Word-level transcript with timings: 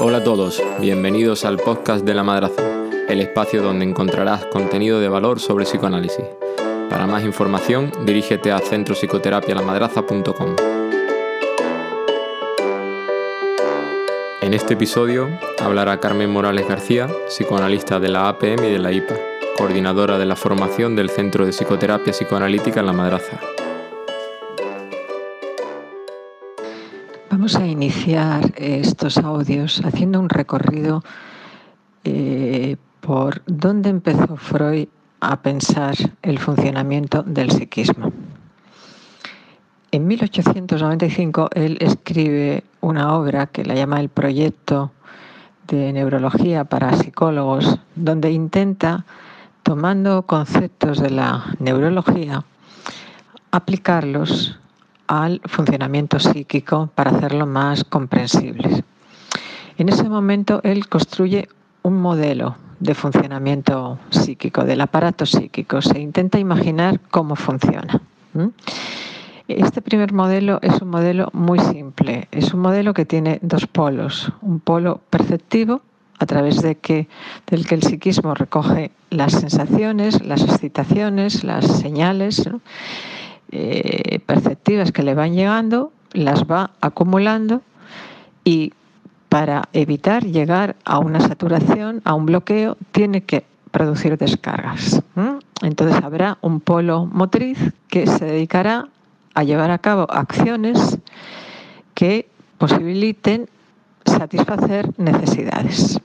Hola 0.00 0.18
a 0.18 0.24
todos, 0.24 0.62
bienvenidos 0.80 1.44
al 1.44 1.56
podcast 1.56 2.04
de 2.04 2.14
la 2.14 2.22
Madraza, 2.22 2.62
el 3.08 3.20
espacio 3.20 3.62
donde 3.62 3.84
encontrarás 3.84 4.46
contenido 4.46 5.00
de 5.00 5.08
valor 5.08 5.40
sobre 5.40 5.64
psicoanálisis. 5.64 6.24
Para 6.90 7.06
más 7.06 7.24
información, 7.24 7.90
dirígete 8.04 8.52
a 8.52 8.58
centropsicoterapialamadraza.com. 8.58 10.56
En 14.42 14.52
este 14.52 14.74
episodio 14.74 15.28
hablará 15.58 15.98
Carmen 16.00 16.30
Morales 16.30 16.68
García, 16.68 17.08
psicoanalista 17.28 17.98
de 17.98 18.08
la 18.10 18.28
APM 18.28 18.64
y 18.64 18.70
de 18.70 18.78
la 18.78 18.92
IPA, 18.92 19.14
coordinadora 19.56 20.18
de 20.18 20.26
la 20.26 20.36
formación 20.36 20.96
del 20.96 21.10
Centro 21.10 21.44
de 21.44 21.52
Psicoterapia 21.52 22.12
Psicoanalítica 22.12 22.80
en 22.80 22.86
La 22.86 22.92
Madraza. 22.92 23.38
Vamos 27.30 27.56
a 27.56 27.66
iniciar 27.66 28.52
estos 28.56 29.18
audios 29.18 29.82
haciendo 29.84 30.20
un 30.20 30.28
recorrido 30.28 31.02
eh, 32.04 32.76
por 33.00 33.42
dónde 33.46 33.90
empezó 33.90 34.36
Freud 34.36 34.88
a 35.20 35.40
pensar 35.40 35.94
el 36.22 36.38
funcionamiento 36.38 37.22
del 37.22 37.50
psiquismo. 37.50 38.12
En 39.90 40.06
1895 40.06 41.50
él 41.54 41.78
escribe 41.80 42.64
una 42.80 43.14
obra 43.14 43.46
que 43.46 43.64
la 43.64 43.74
llama 43.74 44.00
El 44.00 44.08
Proyecto 44.08 44.90
de 45.68 45.92
Neurología 45.92 46.64
para 46.64 46.96
Psicólogos, 46.96 47.78
donde 47.94 48.30
intenta, 48.30 49.04
tomando 49.64 50.22
conceptos 50.22 51.00
de 51.00 51.10
la 51.10 51.56
neurología, 51.58 52.44
aplicarlos 53.50 54.56
al 55.08 55.40
funcionamiento 55.46 56.20
psíquico 56.20 56.90
para 56.94 57.10
hacerlo 57.10 57.46
más 57.46 57.82
comprensible. 57.82 58.84
En 59.76 59.88
ese 59.88 60.08
momento 60.08 60.60
él 60.62 60.88
construye 60.88 61.48
un 61.82 62.00
modelo 62.00 62.56
de 62.78 62.94
funcionamiento 62.94 63.98
psíquico, 64.10 64.64
del 64.64 64.82
aparato 64.82 65.26
psíquico. 65.26 65.80
Se 65.80 65.98
intenta 65.98 66.38
imaginar 66.38 67.00
cómo 67.10 67.34
funciona. 67.34 68.00
Este 69.48 69.82
primer 69.82 70.12
modelo 70.12 70.58
es 70.62 70.80
un 70.82 70.88
modelo 70.88 71.30
muy 71.32 71.58
simple. 71.58 72.28
Es 72.30 72.52
un 72.52 72.60
modelo 72.60 72.94
que 72.94 73.04
tiene 73.04 73.38
dos 73.42 73.66
polos. 73.66 74.30
Un 74.42 74.60
polo 74.60 75.00
perceptivo, 75.10 75.80
a 76.18 76.26
través 76.26 76.62
de 76.62 76.76
que, 76.76 77.08
del 77.46 77.66
que 77.66 77.74
el 77.74 77.82
psiquismo 77.82 78.34
recoge 78.34 78.90
las 79.10 79.32
sensaciones, 79.32 80.24
las 80.24 80.42
excitaciones, 80.42 81.44
las 81.44 81.66
señales 81.66 82.48
eh, 83.50 84.20
perceptivas 84.26 84.92
que 84.92 85.02
le 85.02 85.14
van 85.14 85.34
llegando, 85.34 85.92
las 86.12 86.44
va 86.44 86.70
acumulando 86.80 87.62
y 88.44 88.72
para 89.28 89.68
evitar 89.72 90.24
llegar 90.24 90.76
a 90.84 91.00
una 91.00 91.20
saturación, 91.20 92.00
a 92.04 92.14
un 92.14 92.26
bloqueo, 92.26 92.76
tiene 92.92 93.22
que 93.22 93.44
producir 93.72 94.16
descargas. 94.16 95.02
Entonces 95.62 96.00
habrá 96.04 96.38
un 96.40 96.60
polo 96.60 97.06
motriz 97.06 97.58
que 97.88 98.06
se 98.06 98.24
dedicará 98.24 98.88
a 99.34 99.42
llevar 99.42 99.72
a 99.72 99.78
cabo 99.78 100.06
acciones 100.08 100.98
que 101.94 102.28
posibiliten 102.58 103.48
satisfacer 104.16 104.90
necesidades. 104.98 106.00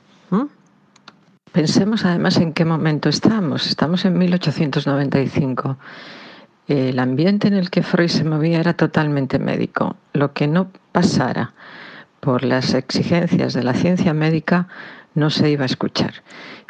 Pensemos 1.52 2.06
además 2.06 2.38
en 2.38 2.54
qué 2.54 2.64
momento 2.64 3.10
estamos. 3.10 3.68
Estamos 3.68 4.06
en 4.06 4.18
1895. 4.18 5.78
El 6.68 7.00
ambiente 7.00 7.48
en 7.48 7.56
el 7.56 7.72
que 7.72 7.82
Freud 7.82 8.10
se 8.10 8.24
movía 8.24 8.60
era 8.60 8.74
totalmente 8.74 9.40
médico. 9.40 9.96
Lo 10.14 10.34
que 10.34 10.48
no 10.48 10.70
pasara 10.92 11.54
por 12.20 12.44
las 12.44 12.76
exigencias 12.76 13.54
de 13.54 13.64
la 13.64 13.74
ciencia 13.74 14.14
médica 14.14 14.68
no 15.16 15.32
se 15.32 15.50
iba 15.50 15.64
a 15.64 15.66
escuchar. 15.66 16.14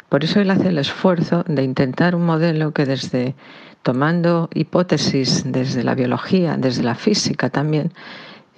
Por 0.08 0.24
eso 0.24 0.40
él 0.40 0.50
hace 0.50 0.68
el 0.68 0.78
esfuerzo 0.78 1.44
de 1.46 1.62
intentar 1.62 2.14
un 2.14 2.24
modelo 2.24 2.72
que 2.72 2.86
desde 2.86 3.34
tomando 3.82 4.48
hipótesis 4.54 5.44
desde 5.46 5.84
la 5.84 5.94
biología, 5.94 6.56
desde 6.56 6.82
la 6.82 6.94
física 6.94 7.50
también, 7.50 7.92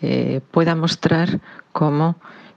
eh, 0.01 0.41
pueda 0.51 0.75
mostrar 0.75 1.41
cómo 1.73 2.17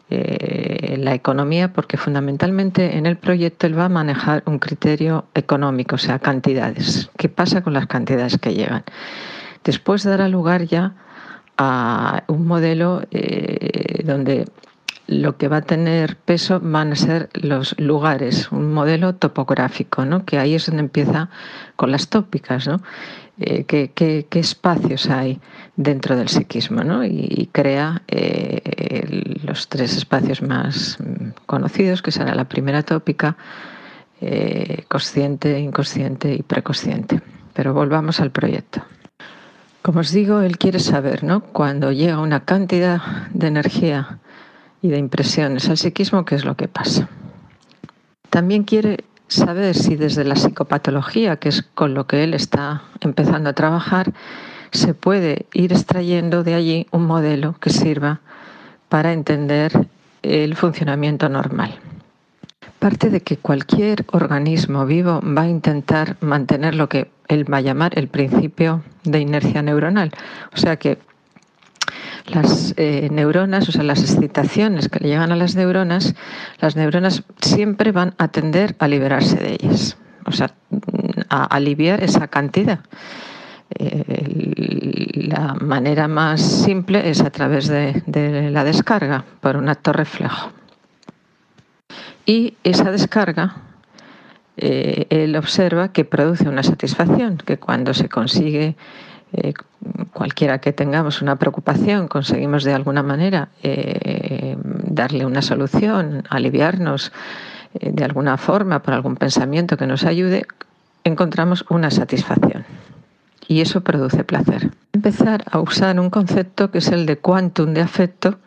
eh, 0.09 0.97
la 0.99 1.13
economía, 1.13 1.73
porque 1.73 1.97
fundamentalmente 1.97 2.97
en 2.97 3.05
el 3.05 3.17
proyecto 3.17 3.67
él 3.67 3.77
va 3.77 3.85
a 3.85 3.89
manejar 3.89 4.43
un 4.45 4.59
criterio 4.59 5.25
económico, 5.33 5.95
o 5.95 5.97
sea, 5.97 6.19
cantidades. 6.19 7.09
¿Qué 7.17 7.29
pasa 7.29 7.61
con 7.61 7.73
las 7.73 7.87
cantidades 7.87 8.37
que 8.37 8.53
llegan? 8.53 8.83
Después 9.63 10.03
dará 10.03 10.27
lugar 10.27 10.63
ya 10.63 10.93
a 11.57 12.23
un 12.27 12.45
modelo 12.45 13.01
eh, 13.11 14.03
donde 14.03 14.45
lo 15.07 15.37
que 15.37 15.47
va 15.47 15.57
a 15.57 15.61
tener 15.61 16.17
peso 16.17 16.59
van 16.61 16.91
a 16.91 16.95
ser 16.95 17.29
los 17.33 17.75
lugares, 17.79 18.51
un 18.51 18.73
modelo 18.73 19.15
topográfico, 19.15 20.05
¿no? 20.05 20.25
que 20.25 20.39
ahí 20.39 20.55
es 20.55 20.65
donde 20.65 20.81
empieza 20.81 21.29
con 21.75 21.91
las 21.91 22.09
tópicas, 22.09 22.67
¿no? 22.67 22.81
Eh, 23.37 23.65
qué, 23.65 24.27
espacios 24.31 25.09
hay 25.09 25.39
dentro 25.75 26.15
del 26.15 26.29
psiquismo 26.29 26.83
¿no? 26.83 27.03
y, 27.03 27.49
crea 27.51 28.01
eh, 28.07 28.61
los 29.43 29.67
tres 29.67 29.97
espacios 29.97 30.41
más 30.41 30.97
conocidos, 31.45 32.01
que 32.01 32.11
será 32.11 32.33
la 32.33 32.45
primera 32.45 32.83
tópica, 32.83 33.35
consciente, 34.87 35.59
inconsciente 35.59 36.33
y 36.33 36.41
preconsciente. 36.41 37.21
Pero 37.53 37.73
volvamos 37.73 38.19
al 38.19 38.31
proyecto. 38.31 38.81
Como 39.85 39.99
os 39.99 40.11
digo, 40.11 40.41
él 40.41 40.57
quiere 40.57 40.79
saber, 40.79 41.23
¿no? 41.23 41.41
Cuando 41.41 41.91
llega 41.91 42.19
una 42.19 42.43
cantidad 42.43 43.27
de 43.31 43.47
energía 43.47 44.17
y 44.81 44.89
de 44.89 44.97
impresiones 44.97 45.69
al 45.69 45.77
psiquismo, 45.77 46.25
qué 46.25 46.33
es 46.33 46.43
lo 46.43 46.55
que 46.55 46.67
pasa. 46.67 47.07
También 48.31 48.63
quiere 48.63 49.03
saber 49.27 49.75
si 49.75 49.95
desde 49.95 50.23
la 50.23 50.35
psicopatología, 50.35 51.37
que 51.37 51.49
es 51.49 51.63
con 51.73 51.93
lo 51.93 52.07
que 52.07 52.23
él 52.23 52.33
está 52.33 52.83
empezando 53.01 53.49
a 53.49 53.53
trabajar, 53.53 54.13
se 54.71 54.93
puede 54.93 55.45
ir 55.53 55.71
extrayendo 55.71 56.43
de 56.43 56.53
allí 56.53 56.87
un 56.91 57.05
modelo 57.05 57.55
que 57.59 57.69
sirva 57.69 58.21
para 58.89 59.13
entender 59.13 59.87
el 60.21 60.55
funcionamiento 60.55 61.29
normal. 61.29 61.75
Parte 62.79 63.09
de 63.09 63.21
que 63.21 63.37
cualquier 63.37 64.05
organismo 64.11 64.85
vivo 64.85 65.21
va 65.21 65.43
a 65.43 65.47
intentar 65.47 66.17
mantener 66.21 66.75
lo 66.75 66.89
que 66.89 67.09
él 67.27 67.51
va 67.51 67.57
a 67.57 67.61
llamar 67.61 67.97
el 67.97 68.07
principio 68.07 68.83
de 69.03 69.19
inercia 69.19 69.61
neuronal. 69.61 70.11
O 70.53 70.57
sea 70.57 70.75
que 70.75 70.99
las 72.27 72.73
eh, 72.77 73.07
neuronas, 73.11 73.69
o 73.69 73.71
sea, 73.71 73.83
las 73.83 74.01
excitaciones 74.01 74.89
que 74.89 74.99
le 74.99 75.09
llegan 75.09 75.31
a 75.31 75.35
las 75.35 75.55
neuronas, 75.55 76.15
las 76.59 76.75
neuronas 76.75 77.23
siempre 77.41 77.91
van 77.91 78.15
a 78.17 78.29
tender 78.29 78.75
a 78.79 78.87
liberarse 78.87 79.37
de 79.37 79.53
ellas, 79.53 79.97
o 80.25 80.31
sea, 80.31 80.51
a 81.29 81.43
aliviar 81.45 82.03
esa 82.03 82.27
cantidad. 82.27 82.79
Eh, 83.77 84.53
la 85.27 85.55
manera 85.55 86.07
más 86.07 86.41
simple 86.41 87.09
es 87.09 87.21
a 87.21 87.29
través 87.29 87.67
de, 87.67 88.49
la 88.51 88.63
descarga, 88.63 89.25
por 89.41 89.57
un 89.57 89.69
acto 89.69 89.93
reflejo. 89.93 90.51
Y 92.25 92.55
esa 92.63 92.91
descarga 92.91 93.57
eh, 94.57 95.05
él 95.09 95.35
observa 95.35 95.91
que 95.91 96.05
produce 96.05 96.47
una 96.47 96.63
satisfacción, 96.63 97.37
que 97.37 97.57
cuando 97.57 97.93
se 97.93 98.09
consigue, 98.09 98.75
eh, 99.35 99.53
cualquiera 100.13 100.59
que 100.59 100.73
tengamos 100.73 101.21
una 101.21 101.35
preocupación, 101.35 102.07
conseguimos 102.07 102.63
de 102.63 102.73
alguna 102.73 103.03
manera 103.03 103.49
eh, 103.63 104.57
darle 104.63 105.25
una 105.25 105.41
solución, 105.41 106.23
aliviarnos 106.29 107.11
de 107.73 108.05
alguna 108.05 108.37
forma 108.37 108.81
por 108.81 108.93
algún 108.93 109.17
pensamiento 109.17 109.75
que 109.75 109.85
nos 109.85 110.05
ayude, 110.05 110.45
encontramos 111.03 111.65
una 111.69 111.91
satisfacción. 111.91 112.65
Y 113.49 113.59
eso 113.59 113.81
produce 113.81 114.23
placer. 114.23 114.71
Empezar 114.93 115.43
a 115.51 115.59
usar 115.59 115.99
un 115.99 116.09
concepto 116.09 116.71
que 116.71 116.77
es 116.77 116.87
el 116.87 117.05
de 117.05 117.17
quantum 117.17 117.73
de 117.73 117.81
afecto, 117.81 118.39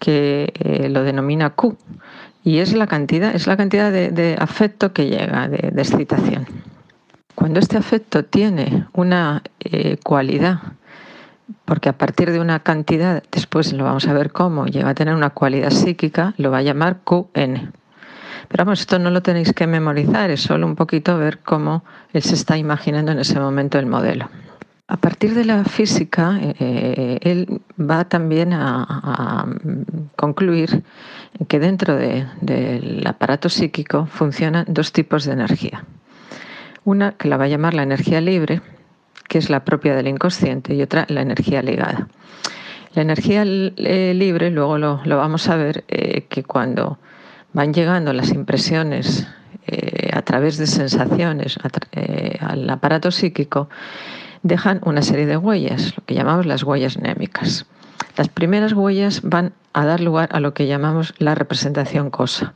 que 0.00 0.88
lo 0.90 1.04
denomina 1.04 1.50
Q, 1.50 1.78
y 2.46 2.60
es 2.60 2.74
la 2.74 2.86
cantidad, 2.86 3.34
es 3.34 3.48
la 3.48 3.56
cantidad 3.56 3.90
de, 3.90 4.36
afecto 4.38 4.92
que 4.92 5.06
llega, 5.06 5.48
de, 5.48 5.72
excitación. 5.76 6.46
Cuando 7.36 7.60
este 7.60 7.76
afecto 7.76 8.24
tiene 8.24 8.86
una 8.94 9.42
eh, 9.60 9.98
cualidad, 10.02 10.58
porque 11.66 11.90
a 11.90 11.92
partir 11.92 12.32
de 12.32 12.40
una 12.40 12.60
cantidad, 12.60 13.22
después 13.30 13.74
lo 13.74 13.84
vamos 13.84 14.08
a 14.08 14.14
ver 14.14 14.32
cómo, 14.32 14.64
llega 14.64 14.88
a 14.88 14.94
tener 14.94 15.14
una 15.14 15.28
cualidad 15.30 15.70
psíquica, 15.70 16.32
lo 16.38 16.50
va 16.50 16.58
a 16.58 16.62
llamar 16.62 17.00
QN. 17.04 17.72
Pero 18.48 18.64
vamos, 18.64 18.80
esto 18.80 18.98
no 18.98 19.10
lo 19.10 19.20
tenéis 19.20 19.52
que 19.52 19.66
memorizar, 19.66 20.30
es 20.30 20.40
solo 20.40 20.66
un 20.66 20.76
poquito 20.76 21.18
ver 21.18 21.40
cómo 21.40 21.84
él 22.14 22.22
se 22.22 22.34
está 22.34 22.56
imaginando 22.56 23.12
en 23.12 23.18
ese 23.18 23.38
momento 23.38 23.78
el 23.78 23.84
modelo. 23.84 24.30
A 24.88 24.96
partir 24.96 25.34
de 25.34 25.44
la 25.44 25.62
física, 25.64 26.38
eh, 26.40 27.18
él 27.20 27.60
va 27.78 28.08
también 28.08 28.54
a, 28.54 29.46
concluir 30.16 30.84
que 31.48 31.60
dentro 31.60 31.96
del 31.96 33.06
aparato 33.06 33.50
psíquico 33.50 34.06
funcionan 34.06 34.64
dos 34.68 34.92
tipos 34.92 35.26
de 35.26 35.32
energía. 35.32 35.84
Una 36.86 37.16
que 37.18 37.26
la 37.26 37.36
va 37.36 37.46
a 37.46 37.48
llamar 37.48 37.74
la 37.74 37.82
energía 37.82 38.20
libre, 38.20 38.62
que 39.28 39.38
es 39.38 39.50
la 39.50 39.64
propia 39.64 39.96
del 39.96 40.06
inconsciente, 40.06 40.72
y 40.72 40.82
otra 40.82 41.04
la 41.08 41.20
energía 41.20 41.60
ligada. 41.60 42.06
La 42.94 43.02
energía 43.02 43.42
eh, 43.44 44.12
libre, 44.14 44.52
luego 44.52 44.78
lo, 44.78 45.00
vamos 45.04 45.48
a 45.48 45.56
ver, 45.56 45.82
eh, 45.88 46.26
que 46.28 46.44
cuando 46.44 47.00
van 47.52 47.74
llegando 47.74 48.12
las 48.12 48.30
impresiones 48.30 49.26
eh, 49.66 50.10
a 50.12 50.22
través 50.22 50.58
de 50.58 50.68
sensaciones 50.68 51.58
al 52.38 52.70
aparato 52.70 53.10
psíquico, 53.10 53.68
dejan 54.44 54.78
una 54.84 55.02
serie 55.02 55.26
de 55.26 55.36
huellas, 55.36 55.92
lo 55.96 56.04
que 56.04 56.14
llamamos 56.14 56.46
las 56.46 56.62
huellas 56.62 56.98
némicas. 56.98 57.66
Las 58.16 58.28
primeras 58.28 58.74
huellas 58.74 59.22
van 59.24 59.54
a 59.72 59.84
dar 59.84 60.00
lugar 60.00 60.28
a 60.30 60.38
lo 60.38 60.54
que 60.54 60.68
llamamos 60.68 61.14
la 61.18 61.34
representación 61.34 62.10
cosa. 62.10 62.54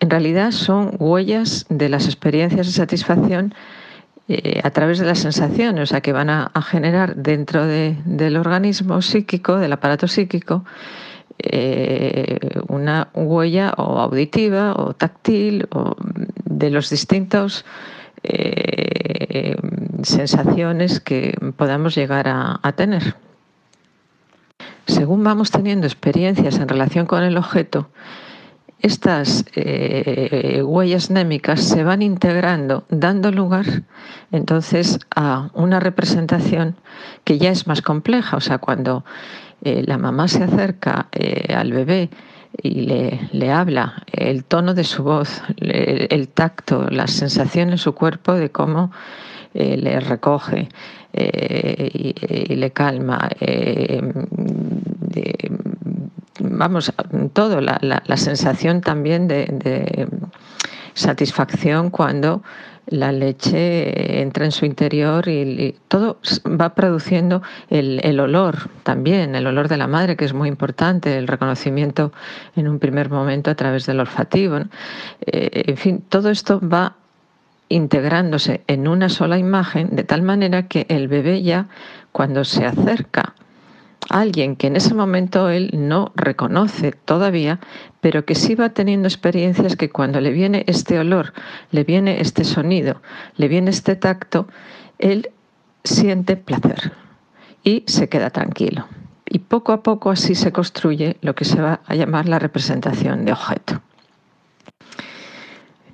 En 0.00 0.08
realidad 0.08 0.50
son 0.52 0.96
huellas 0.98 1.66
de 1.68 1.90
las 1.90 2.06
experiencias 2.06 2.66
de 2.66 2.72
satisfacción 2.72 3.54
eh, 4.28 4.60
a 4.64 4.70
través 4.70 4.98
de 4.98 5.04
las 5.04 5.18
sensaciones, 5.18 5.82
o 5.82 5.86
sea, 5.86 6.00
que 6.00 6.12
van 6.12 6.30
a, 6.30 6.50
generar 6.62 7.16
dentro 7.16 7.66
del 7.66 8.36
organismo 8.36 9.02
psíquico, 9.02 9.58
del 9.58 9.72
aparato 9.72 10.08
psíquico, 10.08 10.64
eh, 11.38 12.38
una 12.68 13.08
huella 13.12 13.74
o 13.76 13.98
auditiva 13.98 14.74
o 14.74 14.94
táctil 14.94 15.68
o 15.70 15.96
de 16.44 16.70
los 16.70 16.88
distintos 16.88 17.66
eh, 18.22 19.56
sensaciones 20.02 21.00
que 21.00 21.36
podamos 21.56 21.94
llegar 21.94 22.26
a 22.26 22.72
tener. 22.72 23.16
Según 24.86 25.24
vamos 25.24 25.50
teniendo 25.50 25.86
experiencias 25.86 26.58
en 26.58 26.68
relación 26.68 27.06
con 27.06 27.22
el 27.22 27.36
objeto, 27.36 27.90
estas 28.82 29.44
eh, 29.54 30.62
huellas 30.64 31.10
némicas 31.10 31.62
se 31.62 31.84
van 31.84 32.02
integrando, 32.02 32.84
dando 32.88 33.30
lugar 33.30 33.66
entonces 34.32 34.98
a 35.14 35.50
una 35.54 35.80
representación 35.80 36.76
que 37.24 37.38
ya 37.38 37.50
es 37.50 37.66
más 37.66 37.82
compleja. 37.82 38.36
O 38.36 38.40
sea, 38.40 38.58
cuando 38.58 39.04
eh, 39.62 39.82
la 39.86 39.98
mamá 39.98 40.28
se 40.28 40.44
acerca 40.44 41.08
eh, 41.12 41.54
al 41.54 41.72
bebé 41.72 42.10
y 42.62 42.80
le, 43.32 43.52
habla, 43.52 44.02
el 44.12 44.44
tono 44.44 44.74
de 44.74 44.84
su 44.84 45.04
voz, 45.04 45.42
el, 45.58 46.28
tacto, 46.28 46.88
la 46.90 47.06
sensación 47.06 47.70
en 47.70 47.78
su 47.78 47.94
cuerpo 47.94 48.34
de 48.34 48.50
cómo 48.50 48.90
le 49.54 50.00
recoge 50.00 50.68
y, 51.12 52.14
le 52.56 52.70
calma 52.72 53.28
vamos, 56.40 56.92
todo, 57.32 57.60
la, 57.60 58.16
sensación 58.16 58.80
también 58.80 59.28
de, 59.28 60.08
satisfacción 60.94 61.90
cuando 61.90 62.42
la 62.86 63.12
leche 63.12 64.20
entra 64.20 64.44
en 64.44 64.52
su 64.52 64.66
interior 64.66 65.28
y, 65.28 65.76
todo 65.88 66.18
va 66.44 66.74
produciendo 66.74 67.42
el, 67.68 68.18
olor 68.18 68.70
también, 68.82 69.34
el 69.34 69.46
olor 69.46 69.68
de 69.68 69.76
la 69.76 69.86
madre, 69.86 70.16
que 70.16 70.24
es 70.24 70.34
muy 70.34 70.48
importante, 70.48 71.16
el 71.16 71.28
reconocimiento 71.28 72.12
en 72.56 72.68
un 72.68 72.78
primer 72.78 73.10
momento 73.10 73.50
a 73.50 73.54
través 73.54 73.86
del 73.86 74.00
olfativo. 74.00 74.58
Eh, 75.26 75.64
en 75.66 75.76
fin, 75.76 76.04
todo 76.08 76.30
esto 76.30 76.60
va 76.60 76.96
integrándose 77.68 78.62
en 78.66 78.88
una 78.88 79.08
sola 79.08 79.38
imagen 79.38 79.94
de 79.94 80.02
tal 80.02 80.22
manera 80.22 80.66
que 80.66 80.86
el 80.88 81.06
bebé 81.06 81.42
ya 81.42 81.68
cuando 82.12 82.44
se 82.44 82.66
acerca 82.66 83.34
alguien 84.10 84.56
que 84.56 84.66
en 84.66 84.76
ese 84.76 84.92
momento 84.92 85.48
él 85.48 85.70
no 85.72 86.12
reconoce 86.16 86.92
todavía, 86.92 87.60
pero 88.00 88.24
que 88.24 88.34
sí 88.34 88.54
va 88.54 88.70
teniendo 88.70 89.08
experiencias 89.08 89.76
que 89.76 89.88
cuando 89.88 90.20
le 90.20 90.32
viene 90.32 90.64
este 90.66 90.98
olor, 90.98 91.32
le 91.70 91.84
viene 91.84 92.20
este 92.20 92.44
sonido, 92.44 93.00
le 93.36 93.48
viene 93.48 93.70
este 93.70 93.96
tacto, 93.96 94.48
él 94.98 95.30
siente 95.84 96.36
placer 96.36 96.92
y 97.62 97.84
se 97.86 98.08
queda 98.08 98.30
tranquilo. 98.30 98.86
Y 99.24 99.38
poco 99.38 99.72
a 99.72 99.82
poco 99.82 100.10
así 100.10 100.34
se 100.34 100.50
construye 100.50 101.16
lo 101.22 101.34
que 101.36 101.44
se 101.44 101.62
va 101.62 101.80
a 101.86 101.94
llamar 101.94 102.28
la 102.28 102.40
representación 102.40 103.24
de 103.24 103.32
objeto. 103.32 103.80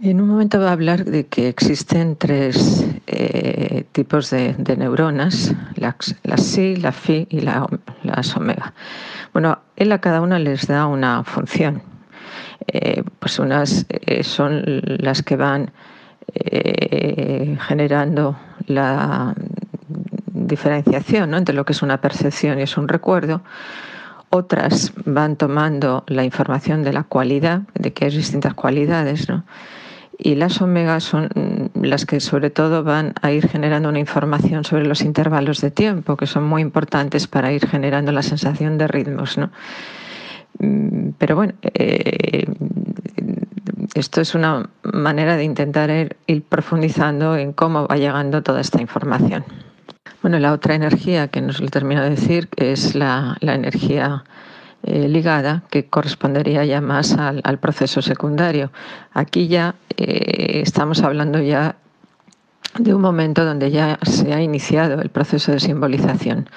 En 0.02 0.20
un 0.20 0.28
momento 0.28 0.60
va 0.60 0.68
a 0.68 0.72
hablar 0.72 1.06
de 1.06 1.26
que 1.26 1.48
existen 1.48 2.16
tres 2.16 2.86
eh, 3.06 3.84
tipos 3.92 4.28
de, 4.30 4.54
neuronas, 4.76 5.54
las, 5.74 6.14
la 6.22 6.36
SI, 6.36 6.76
la 6.76 6.92
FI 6.92 7.28
y 7.30 7.40
las 7.40 8.36
omega. 8.36 8.74
Bueno, 9.32 9.58
él 9.76 9.90
a 9.92 10.00
cada 10.00 10.20
una 10.20 10.38
les 10.38 10.66
da 10.66 10.86
una 10.86 11.24
función. 11.24 11.82
Eh, 12.66 13.04
pues 13.18 13.38
unas 13.38 13.86
eh, 13.88 14.22
son 14.22 14.62
las 14.84 15.22
que 15.22 15.36
van 15.36 15.72
generando 17.68 18.36
la 18.66 19.34
diferenciación 20.26 21.32
entre 21.34 21.54
lo 21.54 21.64
que 21.64 21.72
es 21.72 21.80
una 21.82 22.00
percepción 22.02 22.58
y 22.58 22.62
es 22.62 22.76
un 22.76 22.88
recuerdo. 22.88 23.40
Otras 24.28 24.92
van 25.06 25.36
tomando 25.36 26.04
la 26.06 26.24
información 26.24 26.82
de 26.82 26.92
la 26.92 27.04
cualidad, 27.04 27.62
de 27.74 27.94
que 27.94 28.04
hay 28.04 28.10
distintas 28.10 28.52
cualidades, 28.52 29.28
¿no? 29.30 29.44
Y 30.18 30.34
las 30.34 30.60
omegas 30.60 31.04
son 31.04 31.70
las 31.74 32.06
que 32.06 32.20
sobre 32.20 32.50
todo 32.50 32.82
van 32.84 33.12
a 33.20 33.32
ir 33.32 33.48
generando 33.48 33.88
una 33.88 33.98
información 33.98 34.64
sobre 34.64 34.86
los 34.86 35.02
intervalos 35.02 35.60
de 35.60 35.70
tiempo, 35.70 36.16
que 36.16 36.26
son 36.26 36.44
muy 36.44 36.62
importantes 36.62 37.26
para 37.26 37.52
ir 37.52 37.66
generando 37.66 38.12
la 38.12 38.22
sensación 38.22 38.78
de 38.78 38.88
ritmos. 38.88 39.36
¿no? 39.36 39.50
Mm, 40.58 41.10
pero 41.18 41.36
bueno, 41.36 41.52
eh, 41.62 42.46
esto 43.94 44.20
es 44.20 44.34
una 44.34 44.68
manera 44.82 45.36
de 45.36 45.44
intentar 45.44 45.90
ir, 46.26 46.42
profundizando 46.48 47.36
en 47.36 47.52
cómo 47.52 47.86
va 47.86 47.96
llegando 47.96 48.42
toda 48.42 48.60
esta 48.60 48.80
información. 48.80 49.44
Bueno, 50.22 50.38
la 50.38 50.52
otra 50.52 50.74
energía 50.74 51.28
que 51.28 51.40
nos 51.40 51.60
lo 51.60 51.68
termino 51.68 52.02
de 52.02 52.10
decir 52.10 52.48
es 52.56 52.94
la, 52.94 53.36
la 53.40 53.54
energía 53.54 54.24
eh, 54.86 55.08
ligada 55.08 55.64
que 55.68 55.86
correspondería 55.86 56.64
ya 56.64 56.80
más 56.80 57.12
al, 57.18 57.58
proceso 57.58 58.02
secundario. 58.02 58.70
Aquí 59.12 59.48
ya 59.48 59.74
eh, 59.96 60.60
estamos 60.62 61.02
hablando 61.02 61.40
ya 61.40 61.74
de 62.78 62.94
un 62.94 63.00
momento 63.00 63.44
donde 63.44 63.72
ya 63.72 63.98
se 64.02 64.32
ha 64.32 64.40
iniciado 64.40 65.00
el 65.02 65.08
proceso 65.08 65.50
de 65.50 65.58
simbolización. 65.58 66.48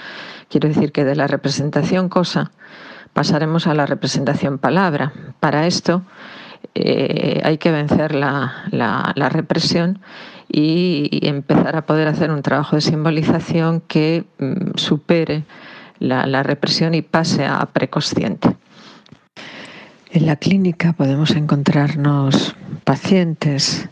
Quiero 0.47 0.67
decir 0.67 0.91
que 0.91 1.05
de 1.05 1.15
la 1.15 1.25
representación 1.25 2.07
cosa 2.07 2.51
pasaremos 3.13 3.65
a 3.65 3.73
la 3.73 3.87
representación 3.87 4.59
palabra. 4.59 5.11
Para 5.39 5.65
esto 5.65 6.03
eh, 6.75 7.41
hay 7.43 7.57
que 7.57 7.71
vencer 7.71 8.13
la, 8.13 8.63
represión 9.31 10.01
y, 10.47 11.19
empezar 11.23 11.75
a 11.75 11.87
poder 11.87 12.07
hacer 12.07 12.29
un 12.29 12.43
trabajo 12.43 12.75
de 12.75 12.81
simbolización 12.81 13.81
que 13.81 14.25
mm, 14.37 14.75
supere 14.75 15.45
la, 15.99 16.44
represión 16.44 16.94
y 16.94 17.01
pase 17.01 17.45
a 17.45 17.65
preconsciente. 17.68 18.56
En 20.11 20.25
la 20.25 20.37
clínica 20.37 20.94
podemos 20.94 21.31
encontrarnos 21.31 22.56
pacientes, 22.83 23.87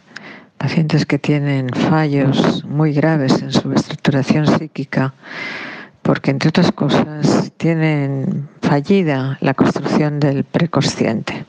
pacientes 0.58 1.06
que 1.06 1.20
tienen 1.20 1.70
fallos 1.70 2.64
muy 2.66 2.94
graves 2.94 3.42
en 3.42 3.52
su 3.52 3.72
estructuración 3.72 4.48
psíquica, 4.48 5.14
porque 6.02 6.32
entre 6.32 6.50
otras 6.50 6.72
cosas 6.72 7.52
tienen 7.58 8.50
fallida 8.62 9.38
la 9.42 9.54
construcción 9.54 10.20
del 10.20 10.44
preconsciente. 10.44 11.46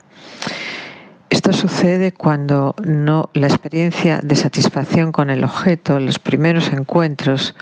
Esto 1.31 1.53
sucede 1.53 2.13
cuando 2.13 2.75
no 2.83 3.31
la 3.35 3.49
experiencia 3.49 4.21
de 4.23 4.35
satisfacción 4.35 5.13
con 5.13 5.29
el 5.31 5.45
objeto, 5.45 6.01
los 6.01 6.19
primeros 6.19 6.73
encuentros, 6.73 7.55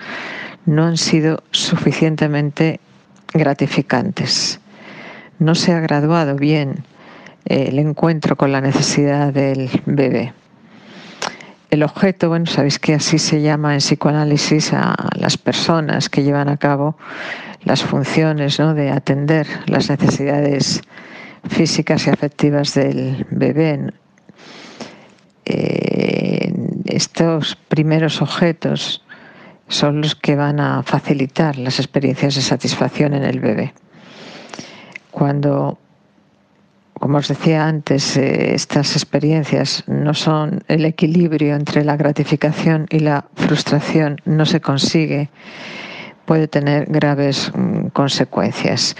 no 0.66 0.84
han 0.84 0.96
sido 0.96 1.42
suficientemente 1.52 2.80
gratificantes. 3.32 4.60
No 5.38 5.54
se 5.54 5.72
ha 5.72 5.80
graduado 5.80 6.36
bien 6.36 6.84
eh, 7.44 7.66
el 7.68 7.78
encuentro 7.78 8.36
con 8.36 8.52
la 8.52 8.60
necesidad 8.60 9.32
del 9.32 9.70
bebé. 9.86 10.32
El 11.70 11.82
objeto, 11.82 12.28
bueno, 12.28 12.46
sabéis 12.46 12.78
que 12.78 12.94
así 12.94 13.18
se 13.18 13.40
llama 13.40 13.74
en 13.74 13.80
psicoanálisis 13.80 14.72
a 14.72 14.94
las 15.16 15.36
personas 15.36 16.08
que 16.08 16.22
llevan 16.22 16.48
a 16.48 16.56
cabo 16.56 16.96
las 17.64 17.82
funciones 17.82 18.60
¿no? 18.60 18.74
de 18.74 18.90
atender 18.90 19.46
las 19.66 19.90
necesidades 19.90 20.80
físicas 21.48 22.06
y 22.06 22.10
afectivas 22.10 22.74
del 22.74 23.26
bebé. 23.30 23.92
Eh, 25.44 26.52
estos 26.86 27.56
primeros 27.68 28.22
objetos 28.22 29.02
son 29.68 30.00
los 30.00 30.14
que 30.14 30.36
van 30.36 30.60
a 30.60 30.82
facilitar 30.82 31.58
las 31.58 31.78
experiencias 31.78 32.36
de 32.36 32.42
satisfacción 32.42 33.14
en 33.14 33.24
el 33.24 33.40
bebé. 33.40 33.74
Cuando, 35.10 35.78
como 36.94 37.18
os 37.18 37.28
decía 37.28 37.66
antes, 37.66 38.16
eh, 38.16 38.54
estas 38.54 38.94
experiencias 38.94 39.82
no 39.86 40.14
son 40.14 40.62
el 40.68 40.84
equilibrio 40.84 41.56
entre 41.56 41.84
la 41.84 41.96
gratificación 41.96 42.86
y 42.90 43.00
la 43.00 43.24
frustración, 43.34 44.20
no 44.24 44.46
se 44.46 44.60
consigue, 44.60 45.30
puede 46.26 46.48
tener 46.48 46.86
graves 46.86 47.50
mm, 47.54 47.88
consecuencias. 47.88 48.94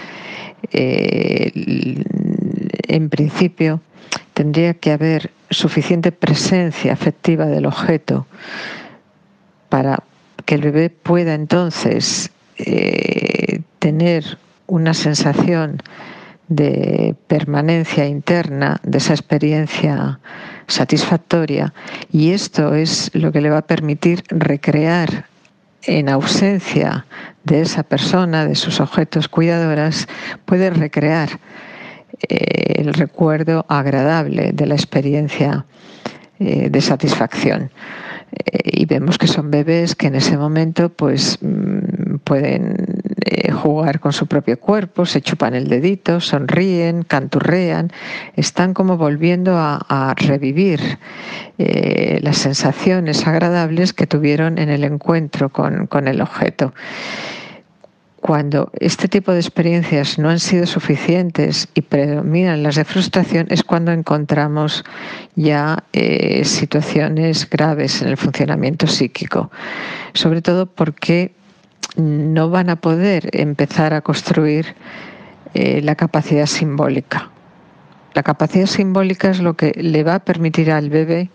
Eh, 0.73 1.53
en 2.89 3.09
principio, 3.09 3.81
tendría 4.35 4.75
que 4.75 4.93
haber 4.93 5.31
suficiente 5.51 6.13
presencia 6.13 6.93
afectiva 6.93 7.47
del 7.47 7.67
objeto 7.67 8.27
para 9.69 10.03
que 10.47 10.55
el 10.55 10.63
bebé 10.63 10.89
pueda 10.91 11.35
entonces 11.35 12.31
eh, 12.57 13.61
tener 13.79 14.39
una 14.67 14.95
sensación 14.95 15.83
de 16.49 17.15
permanencia 17.27 18.07
interna 18.07 18.81
de 18.85 18.99
esa 18.99 19.13
experiencia 19.13 20.21
satisfactoria 20.69 21.75
y 22.13 22.31
esto 22.31 22.75
es 22.75 23.11
lo 23.15 23.33
que 23.33 23.41
le 23.41 23.51
va 23.51 23.59
a 23.59 23.67
permitir 23.67 24.23
recrear 24.29 25.27
en 25.83 26.09
ausencia 26.09 27.07
de 27.45 27.61
esa 27.61 27.83
persona, 27.83 28.47
de 28.47 28.55
sus 28.55 28.81
objetos 28.81 29.29
cuidadoras, 29.29 30.09
puede 30.45 30.71
recrear 30.71 31.39
eh, 32.29 32.75
el 32.77 32.95
recuerdo 32.95 33.65
agradable 33.69 34.53
de 34.53 34.67
la 34.67 34.75
experiencia 34.75 35.65
eh, 36.39 36.69
de 36.71 36.81
satisfacción. 36.81 37.71
Eh, 38.33 38.59
y 38.65 38.87
vemos 38.87 39.19
que 39.19 39.27
son 39.27 39.51
bebés 39.51 39.95
que 39.95 40.09
en 40.09 40.17
ese 40.17 40.37
momento 40.37 40.89
pues 40.89 41.39
mm, 41.41 42.17
pueden 42.25 42.97
jugar 43.57 44.01
con 44.01 44.13
su 44.13 44.27
propio 44.27 44.61
cuerpo, 44.61 45.07
se 45.07 45.21
chupan 45.21 45.55
el 45.55 45.69
dedito, 45.69 46.21
sonríen, 46.21 47.03
canturrean, 47.03 47.91
están 48.37 48.75
como 48.75 48.97
volviendo 48.97 49.57
a, 49.57 50.15
revivir 50.17 50.99
eh, 51.59 52.21
las 52.23 52.39
sensaciones 52.39 53.27
agradables 53.27 53.93
que 53.93 54.07
tuvieron 54.07 54.59
en 54.59 54.69
el 54.69 54.85
encuentro 54.85 55.49
con, 55.51 55.87
con 55.87 56.07
el 56.07 56.21
objeto 56.21 56.73
cuando 58.27 58.73
este 58.81 59.07
tipo 59.07 59.31
de 59.31 59.39
experiencias 59.39 60.19
no 60.19 60.29
han 60.31 60.41
sido 60.41 60.67
suficientes 60.67 61.69
y 61.75 61.83
predominan 61.83 62.65
las 62.65 62.75
de 62.75 62.85
frustración 62.85 63.47
es 63.51 63.63
cuando 63.63 63.93
encontramos 63.93 64.85
ya 65.37 65.85
eh, 65.93 66.45
situaciones 66.45 67.49
graves 67.49 68.03
en 68.03 68.09
el 68.09 68.17
funcionamiento 68.17 68.89
psíquico, 68.89 69.53
sobre 70.13 70.43
todo 70.43 70.67
porque 70.67 71.37
no 71.95 72.51
van 72.51 72.69
a 72.69 72.77
poder 72.77 73.31
empezar 73.33 73.95
a 73.95 74.01
construir 74.01 74.75
eh, 75.55 75.81
la 75.83 75.95
capacidad 75.95 76.47
simbólica. 76.47 77.31
La 78.15 78.25
capacidad 78.25 78.67
simbólica 78.67 79.31
es 79.31 79.39
lo 79.39 79.55
que 79.55 79.71
le 79.77 80.03
va 80.03 80.17
a 80.17 80.25
permitir 80.25 80.73
al 80.73 80.91
bebé 80.91 81.31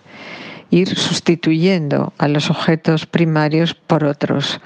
ir 0.71 0.89
sustituyendo 0.89 2.11
a 2.17 2.27
los 2.27 2.49
objetos 2.49 3.05
primarios 3.05 3.75
por 3.75 4.03
otros. 4.03 4.59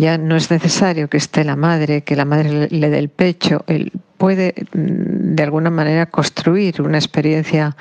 Ya 0.00 0.16
no 0.16 0.34
es 0.34 0.50
necesario 0.50 1.08
que 1.08 1.18
esté 1.18 1.44
la 1.44 1.56
madre, 1.56 2.00
que 2.00 2.16
la 2.16 2.24
madre 2.24 2.68
le 2.70 2.88
dé 2.88 2.98
el 2.98 3.10
pecho. 3.10 3.64
Él 3.66 3.92
puede 4.16 4.54
mm, 4.72 5.34
de 5.34 5.42
alguna 5.42 5.68
manera 5.68 6.06
construir 6.06 6.80
una 6.80 6.96
experiencia 6.96 7.76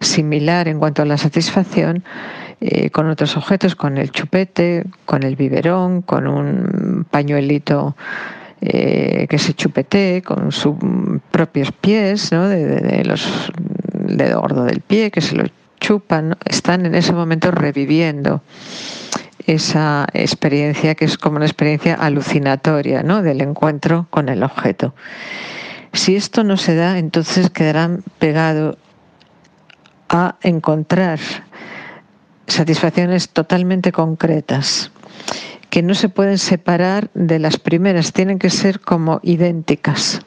similar 0.00 0.66
en 0.66 0.78
cuanto 0.78 1.02
a 1.02 1.04
la 1.04 1.18
satisfacción 1.18 2.04
eh, 2.62 2.88
con 2.88 3.10
otros 3.10 3.36
objetos, 3.36 3.76
con 3.76 3.98
el 3.98 4.10
chupete, 4.12 4.86
con 5.04 5.24
el 5.24 5.36
biberón, 5.36 6.00
con 6.00 6.26
un 6.26 7.04
pañuelito 7.10 7.94
eh, 8.62 9.26
que 9.28 9.38
se 9.38 9.52
chupete, 9.52 10.22
con 10.24 10.52
sus 10.52 10.74
propios 11.30 11.70
pies, 11.72 12.32
¿no? 12.32 12.48
de, 12.48 13.04
los 13.04 13.52
dedo 13.92 14.40
gordo 14.40 14.64
del 14.64 14.80
pie, 14.80 15.10
que 15.10 15.20
se 15.20 15.36
lo 15.36 15.44
chupan, 15.80 16.34
están 16.46 16.86
en 16.86 16.94
ese 16.94 17.12
momento 17.12 17.50
reviviendo 17.50 18.40
esa 19.46 20.06
experiencia 20.12 20.94
que 20.94 21.04
es 21.04 21.18
como 21.18 21.36
una 21.36 21.46
experiencia 21.46 21.94
alucinatoria 21.94 23.02
¿no? 23.02 23.22
del 23.22 23.40
encuentro 23.40 24.06
con 24.10 24.28
el 24.28 24.42
objeto. 24.42 24.94
Si 25.92 26.16
esto 26.16 26.44
no 26.44 26.56
se 26.56 26.74
da, 26.74 26.98
entonces 26.98 27.50
quedarán 27.50 28.02
pegados 28.18 28.76
a 30.08 30.36
encontrar 30.42 31.18
satisfacciones 32.46 33.28
totalmente 33.28 33.92
concretas 33.92 34.90
que 35.70 35.82
no 35.82 35.94
se 35.94 36.08
pueden 36.08 36.38
separar 36.38 37.10
de 37.14 37.38
las 37.38 37.58
primeras, 37.58 38.12
tienen 38.12 38.38
que 38.38 38.50
ser 38.50 38.80
como 38.80 39.20
idénticas 39.22 40.20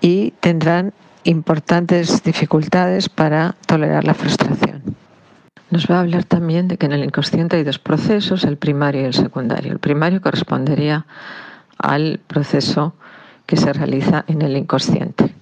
y 0.00 0.32
tendrán 0.40 0.94
importantes 1.24 2.22
dificultades 2.22 3.08
para 3.08 3.56
tolerar 3.66 4.04
la 4.04 4.14
frustración. 4.14 4.96
Nos 5.70 5.86
va 5.86 5.96
a 5.96 6.00
hablar 6.00 6.24
también 6.24 6.66
de 6.66 6.76
que 6.76 6.86
en 6.86 6.92
el 6.92 7.04
inconsciente 7.04 7.56
hay 7.56 7.64
dos 7.64 7.78
procesos, 7.78 8.44
el 8.44 8.56
primario 8.56 9.02
y 9.02 9.04
el 9.04 9.14
secundario. 9.14 9.72
El 9.72 9.78
primario 9.78 10.20
correspondería 10.20 11.06
al 11.78 12.20
proceso 12.26 12.94
que 13.46 13.56
se 13.56 13.72
realiza 13.72 14.24
en 14.26 14.42
el 14.42 14.56
inconsciente. 14.56 15.34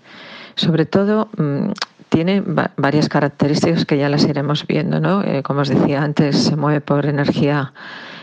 Sobre 0.54 0.86
todo, 0.86 1.28
mm, 1.36 1.70
tiene 2.08 2.42
varias 2.76 3.08
características 3.08 3.84
que 3.84 3.98
ya 3.98 4.08
las 4.08 4.24
iremos 4.24 4.66
viendo. 4.66 5.00
¿no? 5.00 5.22
Eh, 5.22 5.42
como 5.42 5.60
os 5.60 5.68
decía 5.68 6.02
antes, 6.02 6.36
se 6.36 6.56
mueve 6.56 6.80
por 6.80 7.06
energía 7.06 7.72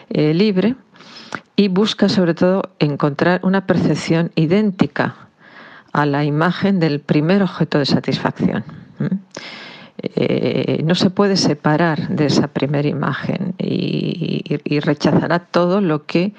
eh, 0.10 0.34
libre 0.34 0.76
y 1.56 1.70
busca 1.70 2.10
sobre 2.10 2.34
todo 2.34 2.64
encontrar 2.80 3.40
una 3.44 3.66
percepción 3.66 4.32
idéntica 4.36 5.16
a 5.94 6.06
la 6.06 6.24
imagen 6.24 6.80
del 6.80 7.00
primer 7.00 7.42
objeto 7.42 7.80
de 7.80 7.86
satisfacción. 7.86 8.64
Eh, 10.16 10.82
no 10.84 10.96
se 10.96 11.10
puede 11.10 11.38
separar 11.38 12.10
de 12.10 12.26
esa 12.26 12.48
primera 12.48 12.88
imagen 12.88 13.56
y 13.58 14.80
rechazará 14.80 15.40
todo 15.40 15.82
lo 15.82 16.06
que 16.06 16.34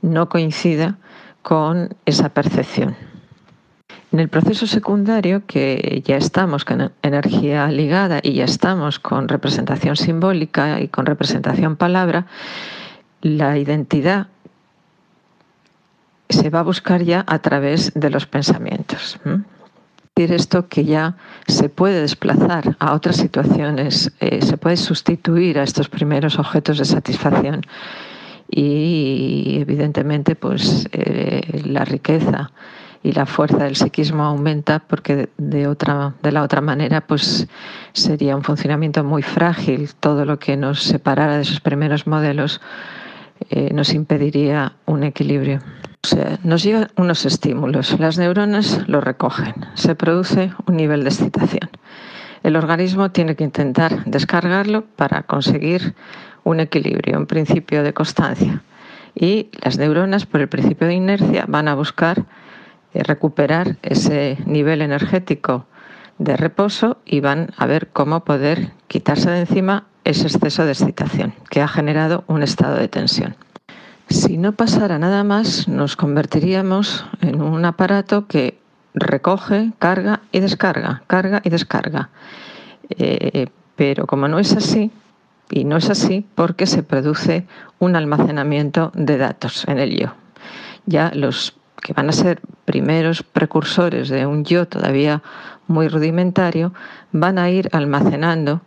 no 0.00 0.28
coincida 0.28 0.98
con 1.42 1.94
esa 2.06 2.30
percepción. 2.30 2.96
En 4.12 4.20
el 4.20 4.28
proceso 4.28 4.66
secundario, 4.66 5.46
que 5.46 6.02
ya 6.04 6.18
estamos 6.18 6.66
con 6.66 6.92
energía 7.02 7.68
ligada 7.68 8.20
y 8.22 8.34
ya 8.34 8.44
estamos 8.44 8.98
con 8.98 9.26
representación 9.26 9.96
simbólica 9.96 10.82
y 10.82 10.88
con 10.88 11.06
representación 11.06 11.76
palabra, 11.76 12.26
la 13.22 13.56
identidad 13.56 14.26
se 16.28 16.50
va 16.50 16.60
a 16.60 16.62
buscar 16.62 17.02
ya 17.02 17.24
a 17.26 17.38
través 17.38 17.92
de 17.94 18.10
los 18.10 18.26
pensamientos. 18.26 19.18
Decir 20.14 20.34
esto 20.34 20.68
que 20.68 20.84
ya 20.84 21.16
se 21.46 21.70
puede 21.70 22.02
desplazar 22.02 22.76
a 22.78 22.92
otras 22.92 23.16
situaciones, 23.16 24.12
eh, 24.20 24.42
se 24.42 24.58
puede 24.58 24.76
sustituir 24.76 25.58
a 25.58 25.62
estos 25.62 25.88
primeros 25.88 26.38
objetos 26.38 26.76
de 26.76 26.84
satisfacción 26.84 27.62
y 28.50 29.56
evidentemente 29.58 30.36
pues 30.36 30.86
eh, 30.92 31.62
la 31.64 31.86
riqueza 31.86 32.50
y 33.02 33.12
la 33.12 33.24
fuerza 33.24 33.64
del 33.64 33.74
psiquismo 33.74 34.24
aumenta 34.24 34.80
porque 34.80 35.30
de, 35.38 35.66
otra, 35.66 36.12
de 36.22 36.30
la 36.30 36.42
otra 36.42 36.60
manera 36.60 37.00
pues 37.00 37.48
sería 37.94 38.36
un 38.36 38.42
funcionamiento 38.42 39.02
muy 39.04 39.22
frágil. 39.22 39.88
Todo 39.98 40.26
lo 40.26 40.38
que 40.38 40.58
nos 40.58 40.82
separara 40.82 41.36
de 41.36 41.42
esos 41.42 41.60
primeros 41.60 42.06
modelos 42.06 42.60
eh, 43.48 43.70
nos 43.72 43.94
impediría 43.94 44.74
un 44.84 45.04
equilibrio. 45.04 45.60
Nos 46.42 46.64
llegan 46.64 46.88
unos 46.96 47.24
estímulos, 47.24 47.98
las 48.00 48.18
neuronas 48.18 48.88
lo 48.88 49.00
recogen, 49.00 49.54
se 49.74 49.94
produce 49.94 50.52
un 50.66 50.76
nivel 50.76 51.04
de 51.04 51.10
excitación. 51.10 51.70
El 52.42 52.56
organismo 52.56 53.12
tiene 53.12 53.36
que 53.36 53.44
intentar 53.44 54.04
descargarlo 54.04 54.84
para 54.96 55.22
conseguir 55.22 55.94
un 56.42 56.58
equilibrio, 56.58 57.18
un 57.18 57.26
principio 57.26 57.84
de 57.84 57.94
constancia. 57.94 58.62
Y 59.14 59.50
las 59.62 59.78
neuronas, 59.78 60.26
por 60.26 60.40
el 60.40 60.48
principio 60.48 60.88
de 60.88 60.94
inercia, 60.94 61.44
van 61.46 61.68
a 61.68 61.76
buscar 61.76 62.24
eh, 62.94 63.04
recuperar 63.04 63.76
ese 63.82 64.38
nivel 64.44 64.82
energético 64.82 65.66
de 66.18 66.36
reposo 66.36 66.98
y 67.04 67.20
van 67.20 67.50
a 67.56 67.66
ver 67.66 67.90
cómo 67.92 68.24
poder 68.24 68.72
quitarse 68.88 69.30
de 69.30 69.40
encima 69.40 69.86
ese 70.02 70.26
exceso 70.26 70.64
de 70.64 70.72
excitación 70.72 71.34
que 71.48 71.62
ha 71.62 71.68
generado 71.68 72.24
un 72.26 72.42
estado 72.42 72.74
de 72.74 72.88
tensión. 72.88 73.36
Si 74.12 74.36
no 74.36 74.52
pasara 74.52 74.98
nada 74.98 75.24
más, 75.24 75.68
nos 75.68 75.96
convertiríamos 75.96 77.06
en 77.22 77.40
un 77.40 77.64
aparato 77.64 78.26
que 78.26 78.58
recoge, 78.92 79.72
carga 79.78 80.20
y 80.32 80.40
descarga, 80.40 81.02
carga 81.06 81.40
y 81.42 81.48
descarga. 81.48 82.10
Eh, 82.90 83.46
pero 83.74 84.06
como 84.06 84.28
no 84.28 84.38
es 84.38 84.52
así, 84.54 84.90
y 85.50 85.64
no 85.64 85.78
es 85.78 85.88
así 85.88 86.26
porque 86.34 86.66
se 86.66 86.82
produce 86.82 87.46
un 87.78 87.96
almacenamiento 87.96 88.92
de 88.94 89.16
datos 89.16 89.64
en 89.66 89.78
el 89.78 89.98
yo. 89.98 90.12
Ya 90.84 91.10
los 91.14 91.56
que 91.80 91.94
van 91.94 92.10
a 92.10 92.12
ser 92.12 92.42
primeros 92.66 93.22
precursores 93.22 94.10
de 94.10 94.26
un 94.26 94.44
yo 94.44 94.68
todavía 94.68 95.22
muy 95.68 95.88
rudimentario, 95.88 96.74
van 97.12 97.38
a 97.38 97.48
ir 97.48 97.70
almacenando 97.72 98.60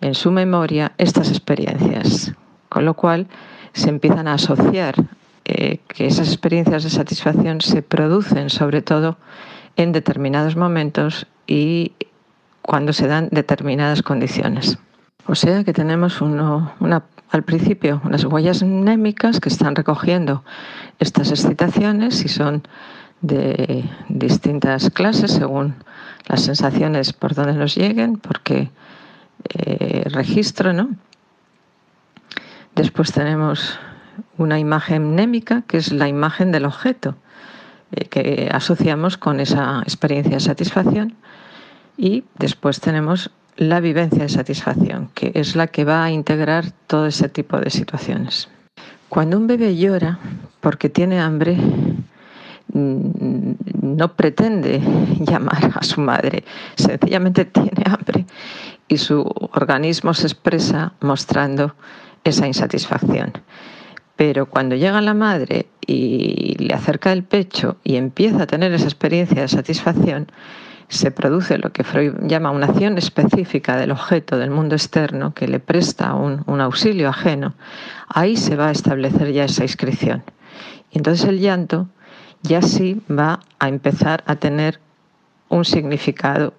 en 0.00 0.16
su 0.16 0.32
memoria 0.32 0.92
estas 0.98 1.28
experiencias, 1.30 2.32
con 2.68 2.84
lo 2.84 2.94
cual 2.94 3.28
se 3.72 3.88
empiezan 3.88 4.28
a 4.28 4.34
asociar 4.34 4.94
eh, 5.44 5.78
que 5.88 6.06
esas 6.06 6.28
experiencias 6.28 6.84
de 6.84 6.90
satisfacción 6.90 7.60
se 7.60 7.82
producen 7.82 8.50
sobre 8.50 8.82
todo 8.82 9.16
en 9.76 9.92
determinados 9.92 10.56
momentos 10.56 11.26
y 11.46 11.92
cuando 12.62 12.92
se 12.92 13.06
dan 13.06 13.28
determinadas 13.30 14.02
condiciones. 14.02 14.78
O 15.26 15.34
sea 15.34 15.64
que 15.64 15.72
tenemos 15.72 16.20
uno, 16.20 16.72
al 17.30 17.42
principio 17.44 18.00
unas 18.04 18.24
huellas 18.24 18.62
mnémicas 18.62 19.40
que 19.40 19.48
están 19.48 19.74
recogiendo 19.74 20.44
estas 20.98 21.30
excitaciones 21.30 22.24
y 22.24 22.28
son 22.28 22.62
de 23.22 23.84
distintas 24.08 24.90
clases 24.90 25.32
según 25.32 25.74
las 26.26 26.42
sensaciones 26.42 27.12
por 27.12 27.34
donde 27.34 27.54
nos 27.54 27.74
lleguen, 27.74 28.18
porque 28.18 28.70
eh, 29.54 30.04
registro, 30.10 30.72
¿no? 30.72 30.90
Después 32.80 33.12
tenemos 33.12 33.78
una 34.38 34.58
imagen 34.58 35.12
mnémica, 35.12 35.64
que 35.66 35.76
es 35.76 35.92
la 35.92 36.08
imagen 36.08 36.50
del 36.50 36.64
objeto, 36.64 37.14
eh, 37.92 38.06
que 38.06 38.48
asociamos 38.50 39.18
con 39.18 39.38
esa 39.38 39.82
experiencia 39.82 40.36
de 40.36 40.40
satisfacción. 40.40 41.14
Y 41.98 42.24
después 42.38 42.80
tenemos 42.80 43.30
la 43.58 43.80
vivencia 43.80 44.22
de 44.22 44.30
satisfacción, 44.30 45.10
que 45.12 45.30
es 45.34 45.56
la 45.56 45.66
que 45.66 45.84
va 45.84 46.04
a 46.04 46.10
integrar 46.10 46.70
todo 46.86 47.04
ese 47.04 47.28
tipo 47.28 47.58
de 47.58 47.68
situaciones. 47.68 48.48
Cuando 49.10 49.36
un 49.36 49.46
bebé 49.46 49.76
llora 49.76 50.18
porque 50.62 50.88
tiene 50.88 51.20
hambre, 51.20 51.58
mm, 52.72 53.52
no 53.82 54.14
pretende 54.16 54.80
llamar 55.20 55.72
a 55.74 55.82
su 55.82 56.00
madre, 56.00 56.44
sencillamente 56.76 57.44
tiene 57.60 57.84
hambre 57.84 58.24
y 58.88 58.96
su 58.96 59.20
organismo 59.52 60.14
se 60.14 60.28
expresa 60.28 60.94
mostrando 61.02 61.74
esa 62.24 62.46
insatisfacción. 62.46 63.32
Pero 64.16 64.46
cuando 64.46 64.76
llega 64.76 65.00
la 65.00 65.14
madre 65.14 65.66
y 65.86 66.54
le 66.58 66.74
acerca 66.74 67.12
el 67.12 67.24
pecho 67.24 67.78
y 67.82 67.96
empieza 67.96 68.42
a 68.42 68.46
tener 68.46 68.72
esa 68.72 68.84
experiencia 68.84 69.40
de 69.40 69.48
satisfacción, 69.48 70.30
se 70.90 71.12
produce 71.12 71.56
lo 71.56 71.72
que 71.72 71.84
Freud 71.84 72.14
llama 72.26 72.50
una 72.50 72.66
acción 72.66 72.98
específica 72.98 73.76
del 73.76 73.92
objeto 73.92 74.36
del 74.38 74.50
mundo 74.50 74.74
externo 74.74 75.32
que 75.32 75.46
le 75.46 75.60
presta 75.60 76.14
un, 76.14 76.60
auxilio 76.60 77.08
ajeno, 77.08 77.54
ahí 78.08 78.36
se 78.36 78.56
va 78.56 78.68
a 78.68 78.72
establecer 78.72 79.32
ya 79.32 79.44
esa 79.44 79.62
inscripción. 79.62 80.24
Y 80.90 80.98
entonces 80.98 81.28
el 81.28 81.38
llanto 81.38 81.88
ya 82.42 82.60
sí 82.60 83.00
va 83.08 83.38
a 83.60 83.68
empezar 83.68 84.24
a 84.26 84.36
tener 84.36 84.80
un 85.48 85.64
significado 85.64 86.54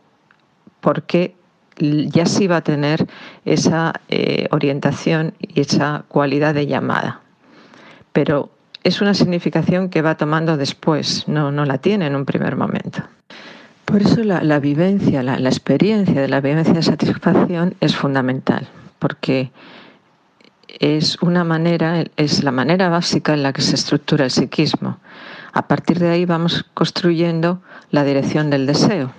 porque 0.80 1.36
ya 1.82 2.26
sí 2.26 2.48
va 2.48 2.58
a 2.58 2.62
tener 2.62 3.08
esa 3.46 3.94
eh, 4.10 4.48
orientación 4.52 5.34
y 5.40 5.62
esa 5.62 6.06
cualidad 6.08 6.54
de 6.54 6.68
llamada. 6.68 7.22
Pero 8.14 8.52
es 8.84 9.02
una 9.02 9.14
significación 9.14 9.90
que 9.90 10.02
va 10.02 10.16
tomando 10.16 10.58
después, 10.58 11.28
no, 11.28 11.52
no 11.52 11.66
la 11.66 11.78
tiene 11.80 12.08
en 12.08 12.16
un 12.16 12.26
primer 12.26 12.56
momento. 12.56 13.04
Por 13.86 14.02
eso 14.02 14.24
la, 14.24 14.60
vivencia, 14.60 15.22
la, 15.22 15.36
experiencia 15.38 16.22
de 16.22 16.28
la 16.30 16.40
vivencia 16.40 16.74
de 16.74 16.82
satisfacción 16.82 17.76
es 17.82 17.96
fundamental, 17.96 18.70
porque 19.00 19.52
es 20.80 21.22
una 21.22 21.44
manera, 21.44 22.06
es 22.16 22.44
la 22.44 22.52
manera 22.52 22.90
básica 22.90 23.34
en 23.34 23.44
la 23.44 23.52
que 23.52 23.62
se 23.62 23.76
estructura 23.76 24.26
el 24.26 24.32
psiquismo. 24.32 24.98
A 25.52 25.68
partir 25.68 26.00
de 26.00 26.10
ahí 26.10 26.26
vamos 26.26 26.66
construyendo 26.74 27.62
la 27.90 28.06
dirección 28.06 28.50
del 28.50 28.66
deseo. 28.66 29.12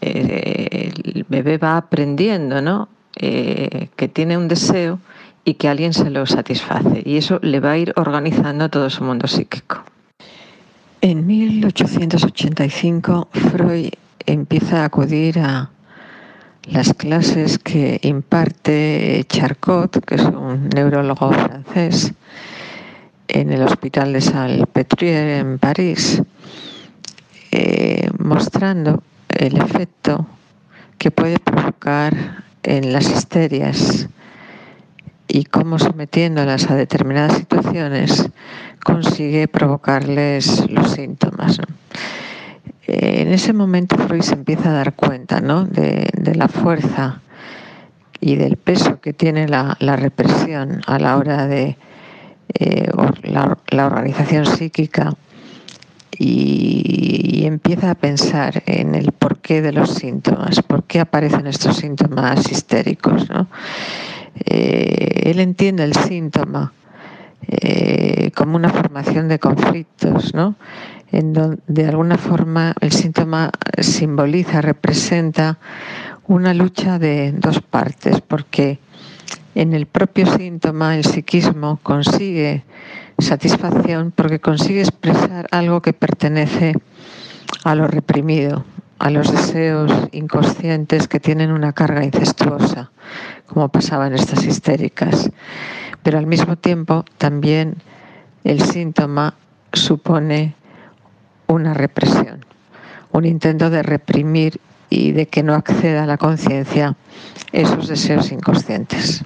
Eh, 0.00 0.92
el 1.14 1.24
bebé 1.28 1.58
va 1.58 1.76
aprendiendo, 1.76 2.60
¿no? 2.60 2.88
Eh, 3.16 3.88
que 3.96 4.08
tiene 4.08 4.36
un 4.36 4.48
deseo 4.48 4.98
y 5.44 5.54
que 5.54 5.68
alguien 5.68 5.92
se 5.92 6.10
lo 6.10 6.26
satisface. 6.26 7.02
Y 7.04 7.16
eso 7.16 7.38
le 7.42 7.60
va 7.60 7.72
a 7.72 7.78
ir 7.78 7.92
organizando 7.96 8.68
todo 8.68 8.90
su 8.90 9.04
mundo 9.04 9.28
psíquico. 9.28 9.84
En 11.00 11.26
1885 11.26 13.28
Freud 13.30 13.90
empieza 14.26 14.82
a 14.82 14.86
acudir 14.86 15.38
a 15.38 15.70
las 16.66 16.94
clases 16.94 17.58
que 17.58 18.00
imparte 18.02 19.24
Charcot, 19.28 20.02
que 20.04 20.14
es 20.14 20.22
un 20.22 20.70
neurólogo 20.74 21.30
francés, 21.32 22.14
en 23.28 23.52
el 23.52 23.62
Hospital 23.62 24.14
de 24.14 24.20
Salpêtrière 24.20 25.40
en 25.40 25.58
París, 25.58 26.22
eh, 27.50 28.08
mostrando 28.18 29.02
el 29.38 29.56
efecto 29.56 30.26
que 30.98 31.10
puede 31.10 31.38
provocar 31.38 32.42
en 32.62 32.92
las 32.92 33.10
histerias 33.10 34.08
y 35.28 35.44
cómo 35.44 35.78
sometiéndolas 35.78 36.70
a 36.70 36.76
determinadas 36.76 37.36
situaciones 37.36 38.30
consigue 38.84 39.48
provocarles 39.48 40.70
los 40.70 40.92
síntomas. 40.92 41.60
En 42.86 43.32
ese 43.32 43.52
momento 43.52 43.96
Freud 43.96 44.22
se 44.22 44.34
empieza 44.34 44.70
a 44.70 44.74
dar 44.74 44.94
cuenta 44.94 45.40
de, 45.40 46.32
la 46.34 46.48
fuerza 46.48 47.20
y 48.20 48.36
del 48.36 48.56
peso 48.56 49.00
que 49.00 49.12
tiene 49.12 49.48
la, 49.48 49.76
represión 49.96 50.82
a 50.86 50.98
la 50.98 51.16
hora 51.16 51.46
de 51.46 51.76
eh, 52.58 52.90
la, 53.22 53.86
organización 53.86 54.46
psíquica 54.46 55.14
y, 56.18 57.44
empieza 57.44 57.90
a 57.90 57.94
pensar 57.94 58.62
en 58.66 58.94
el 58.94 59.12
porqué 59.12 59.60
de 59.60 59.72
los 59.72 59.94
síntomas, 59.94 60.62
por 60.62 60.84
qué 60.84 61.00
aparecen 61.00 61.46
estos 61.46 61.76
síntomas 61.76 62.50
histéricos. 62.50 63.28
¿no? 63.28 63.48
Eh, 64.46 65.22
él 65.30 65.40
entiende 65.40 65.84
el 65.84 65.94
síntoma 65.94 66.72
eh, 67.46 68.30
como 68.34 68.56
una 68.56 68.70
formación 68.70 69.28
de 69.28 69.38
conflictos, 69.38 70.34
¿no? 70.34 70.56
En 71.12 71.32
donde 71.32 71.60
de 71.66 71.86
alguna 71.86 72.16
forma 72.16 72.74
el 72.80 72.90
síntoma 72.90 73.50
simboliza, 73.78 74.62
representa 74.62 75.58
una 76.26 76.54
lucha 76.54 76.98
de 76.98 77.32
dos 77.32 77.60
partes, 77.60 78.20
porque 78.22 78.78
en 79.54 79.72
el 79.72 79.86
propio 79.86 80.26
síntoma 80.26 80.96
el 80.96 81.04
psiquismo 81.04 81.78
consigue 81.82 82.64
satisfacción 83.18 84.12
porque 84.14 84.40
consigue 84.40 84.80
expresar 84.80 85.46
algo 85.50 85.80
que 85.80 85.92
pertenece 85.92 86.74
a 87.62 87.74
lo 87.74 87.86
reprimido, 87.86 88.64
a 88.98 89.10
los 89.10 89.30
deseos 89.30 89.92
inconscientes 90.12 91.08
que 91.08 91.20
tienen 91.20 91.52
una 91.52 91.72
carga 91.72 92.04
incestuosa, 92.04 92.90
como 93.46 93.68
pasaba 93.68 94.06
en 94.06 94.14
estas 94.14 94.44
histéricas. 94.44 95.30
Pero 96.02 96.18
al 96.18 96.26
mismo 96.26 96.56
tiempo 96.56 97.04
también 97.18 97.76
el 98.42 98.60
síntoma 98.60 99.34
supone 99.72 100.54
una 101.46 101.74
represión, 101.74 102.44
un 103.12 103.24
intento 103.24 103.70
de 103.70 103.82
reprimir 103.82 104.60
y 104.90 105.12
de 105.12 105.26
que 105.26 105.42
no 105.42 105.54
acceda 105.54 106.02
a 106.04 106.06
la 106.06 106.18
conciencia 106.18 106.96
esos 107.52 107.88
deseos 107.88 108.32
inconscientes. 108.32 109.24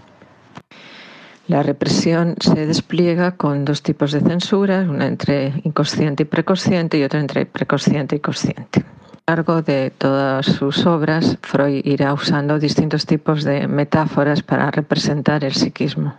La 1.48 1.62
represión 1.62 2.36
se 2.40 2.66
despliega 2.66 3.32
con 3.32 3.64
dos 3.64 3.82
tipos 3.82 4.12
de 4.12 4.20
censuras, 4.20 4.86
una 4.88 5.06
entre 5.06 5.54
inconsciente 5.64 6.22
y 6.22 6.26
preconsciente 6.26 6.98
y 6.98 7.02
otra 7.02 7.20
entre 7.20 7.44
preconsciente 7.46 8.16
y 8.16 8.20
consciente 8.20 8.84
largo 9.28 9.60
de 9.60 9.90
todas 9.90 10.46
sus 10.46 10.86
obras, 10.86 11.36
Freud 11.42 11.82
irá 11.84 12.14
usando 12.14 12.58
distintos 12.58 13.04
tipos 13.04 13.44
de 13.44 13.68
metáforas 13.68 14.42
para 14.42 14.70
representar 14.70 15.44
el 15.44 15.52
psiquismo. 15.52 16.14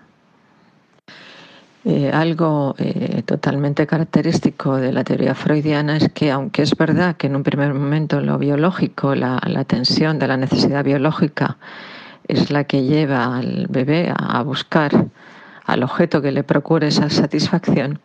Eh, 1.85 2.11
algo 2.13 2.75
eh, 2.77 3.23
totalmente 3.25 3.87
característico 3.87 4.75
de 4.75 4.91
la 4.91 5.03
teoría 5.03 5.33
freudiana 5.33 5.97
es 5.97 6.09
que, 6.09 6.29
aunque 6.29 6.61
es 6.61 6.75
verdad 6.75 7.15
que 7.17 7.25
en 7.25 7.35
un 7.35 7.41
primer 7.41 7.73
momento 7.73 8.21
lo 8.21 8.37
biológico, 8.37 9.15
la, 9.15 9.39
tensión 9.65 10.19
de 10.19 10.27
la 10.27 10.37
necesidad 10.37 10.83
biológica 10.83 11.57
es 12.29 12.51
la 12.51 12.63
que 12.63 12.83
lleva 12.83 13.35
al 13.35 13.65
bebé 13.69 14.13
a 14.15 14.41
buscar 14.43 15.07
al 15.65 15.83
objeto 15.83 16.21
que 16.21 16.31
le 16.31 16.43
procure 16.43 16.87
esa 16.87 17.09
satisfacción, 17.09 17.99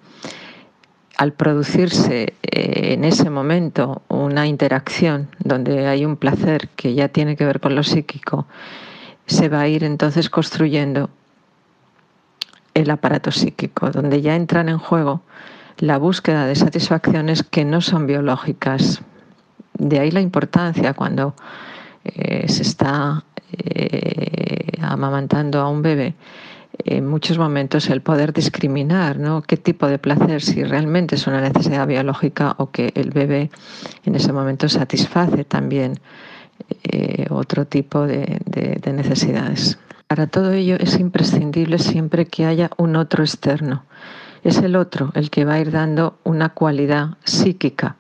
al 1.17 1.33
producirse 1.33 2.35
eh, 2.43 2.95
en 2.95 3.05
ese 3.05 3.31
momento 3.31 4.03
una 4.09 4.47
interacción 4.47 5.29
donde 5.39 5.87
hay 5.87 6.05
un 6.05 6.17
placer 6.17 6.69
que 6.75 6.95
ya 6.95 7.09
tiene 7.09 7.37
que 7.37 7.45
ver 7.45 7.61
con 7.61 7.75
lo 7.75 7.83
psíquico, 7.83 8.47
se 9.27 9.49
va 9.49 9.61
a 9.61 9.69
ir 9.69 9.85
entonces 9.85 10.29
construyendo 10.31 11.11
el 12.73 12.91
aparato 12.91 13.31
psíquico, 13.31 13.91
donde 13.91 14.21
ya 14.23 14.35
entran 14.35 14.69
en 14.69 14.79
juego 14.79 15.23
la 15.79 15.99
búsqueda 15.99 16.47
de 16.47 16.57
satisfacciones 16.57 17.43
que 17.43 17.65
no 17.65 17.81
son 17.81 18.07
biológicas. 18.07 19.03
De 19.75 20.01
ahí 20.01 20.11
la 20.11 20.21
importancia 20.21 20.95
cuando 20.95 21.35
eh, 22.05 22.49
se 22.49 22.63
está 22.63 23.25
eh, 23.53 24.73
amamantando 24.81 25.61
a 25.61 25.69
un 25.69 25.83
bebé 25.83 26.15
en 26.85 27.07
muchos 27.07 27.39
momentos 27.39 27.89
el 27.89 28.03
poder 28.03 28.33
discriminar 28.33 29.19
¿no? 29.19 29.43
qué 29.43 29.57
tipo 29.57 29.87
de 29.87 29.99
placer, 29.99 30.43
si 30.43 30.65
realmente 30.65 31.15
es 31.15 31.27
una 31.27 31.41
necesidad 31.41 31.87
biológica 31.87 32.55
o 32.59 32.71
que 32.71 32.93
el 32.95 33.11
bebé 33.11 33.51
en 34.05 34.15
ese 34.15 34.33
momento 34.33 34.69
satisface 34.69 35.45
también 35.45 36.01
eh, 36.85 37.27
otro 37.31 37.67
tipo 37.67 38.07
de, 38.07 38.41
de 38.47 38.93
necesidades. 38.93 39.79
Para 40.07 40.27
todo 40.27 40.53
ello 40.53 40.77
es 40.79 40.99
imprescindible 40.99 41.79
siempre 41.79 42.27
que 42.27 42.47
haya 42.47 42.71
un 42.77 42.97
otro 42.97 43.25
externo. 43.25 43.85
Es 44.43 44.59
el 44.59 44.77
otro 44.77 45.11
el 45.15 45.31
que 45.31 45.45
va 45.45 45.55
a 45.55 45.61
ir 45.61 45.71
dando 45.71 46.19
una 46.25 46.51
cualidad 46.51 47.17
psíquica 47.25 47.97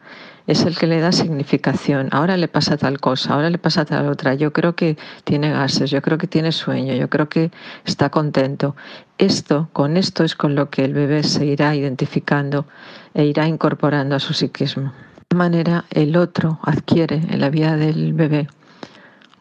es 0.46 0.64
el 0.64 0.76
que 0.76 0.86
le 0.86 1.00
da 1.00 1.12
significación. 1.12 2.08
Ahora 2.12 2.36
le 2.36 2.48
pasa 2.48 2.76
tal 2.76 3.00
cosa, 3.00 3.34
ahora 3.34 3.50
le 3.50 3.58
pasa 3.58 3.84
tal 3.84 4.08
otra. 4.08 4.34
Yo 4.34 4.52
creo 4.52 4.74
que 4.74 4.96
tiene 5.24 5.50
gases, 5.50 5.90
yo 5.90 6.02
creo 6.02 6.18
que 6.18 6.26
tiene 6.26 6.52
sueño, 6.52 6.94
yo 6.94 7.08
creo 7.08 7.28
que 7.28 7.50
está 7.84 8.10
contento. 8.10 8.76
Esto, 9.18 9.68
con 9.72 9.96
esto 9.96 10.24
es 10.24 10.34
con 10.34 10.54
lo 10.54 10.70
que 10.70 10.84
el 10.84 10.92
bebé 10.92 11.22
se 11.22 11.46
irá 11.46 11.74
identificando 11.74 12.66
e 13.14 13.24
irá 13.24 13.46
incorporando 13.46 14.16
a 14.16 14.20
su 14.20 14.34
psiquismo. 14.34 14.92
De 15.30 15.36
manera, 15.36 15.84
el 15.90 16.16
otro 16.16 16.58
adquiere 16.62 17.16
en 17.16 17.40
la 17.40 17.50
vida 17.50 17.76
del 17.76 18.12
bebé 18.12 18.48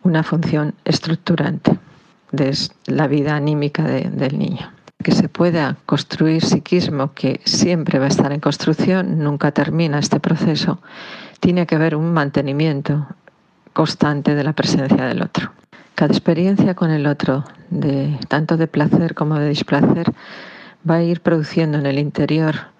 una 0.03 0.23
función 0.23 0.73
estructurante 0.85 1.79
de 2.31 2.57
la 2.87 3.07
vida 3.07 3.35
anímica 3.35 3.83
del 3.83 4.37
niño. 4.37 4.72
Que 5.03 5.11
se 5.11 5.29
pueda 5.29 5.77
construir 5.85 6.43
psiquismo, 6.43 7.13
que 7.13 7.41
siempre 7.45 7.99
va 7.99 8.05
a 8.05 8.09
estar 8.09 8.31
en 8.31 8.39
construcción, 8.39 9.19
nunca 9.19 9.51
termina 9.51 9.99
este 9.99 10.19
proceso, 10.19 10.79
tiene 11.39 11.67
que 11.67 11.75
haber 11.75 11.95
un 11.95 12.13
mantenimiento 12.13 13.05
constante 13.73 14.33
de 14.33 14.43
la 14.43 14.53
presencia 14.53 15.05
del 15.05 15.21
otro. 15.21 15.51
Cada 15.95 16.11
experiencia 16.11 16.73
con 16.73 16.89
el 16.89 17.05
otro, 17.05 17.43
de, 17.69 18.17
tanto 18.27 18.57
de 18.57 18.67
placer 18.67 19.13
como 19.13 19.37
de 19.37 19.49
displacer, 19.49 20.11
va 20.89 20.95
a 20.95 21.03
ir 21.03 21.21
produciendo 21.21 21.77
en 21.77 21.85
el 21.85 21.99
interior 21.99 22.72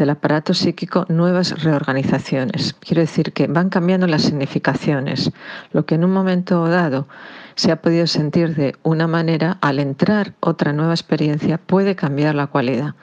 del 0.00 0.10
aparato 0.10 0.54
psíquico 0.54 1.04
nuevas 1.08 1.62
reorganizaciones. 1.62 2.74
Quiero 2.80 3.02
decir 3.02 3.32
que 3.32 3.46
van 3.46 3.68
cambiando 3.68 4.06
las 4.06 4.22
significaciones. 4.22 5.30
Lo 5.72 5.84
que 5.84 5.94
en 5.94 6.04
un 6.04 6.10
momento 6.10 6.66
dado 6.68 7.06
se 7.54 7.70
ha 7.70 7.82
podido 7.82 8.06
sentir 8.06 8.56
de 8.56 8.76
una 8.82 9.06
manera, 9.06 9.58
al 9.60 9.78
entrar 9.78 10.32
otra 10.40 10.72
nueva 10.72 10.94
experiencia 10.94 11.58
puede 11.58 11.96
cambiar 11.96 12.34
la 12.34 12.46
cualidad 12.46 12.94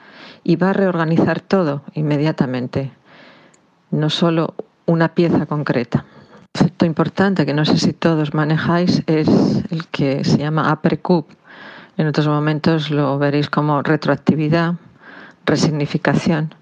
y 0.42 0.56
va 0.56 0.70
a 0.70 0.72
reorganizar 0.72 1.40
todo 1.40 1.82
inmediatamente, 1.94 2.90
no 3.92 4.10
solo 4.10 4.54
una 4.84 5.14
pieza 5.14 5.46
concreta. 5.46 6.04
Un 6.04 6.46
concepto 6.52 6.84
importante 6.84 7.46
que 7.46 7.54
no 7.54 7.64
sé 7.64 7.78
si 7.78 7.92
todos 7.92 8.34
manejáis 8.34 9.04
es 9.06 9.28
el 9.70 9.86
que 9.86 10.24
se 10.24 10.38
llama 10.38 10.72
upper 10.72 11.00
En 11.96 12.08
otros 12.08 12.26
momentos 12.26 12.90
lo 12.90 13.18
veréis 13.18 13.48
como 13.48 13.82
retroactividad, 13.82 14.74
resignificación. 15.46 16.54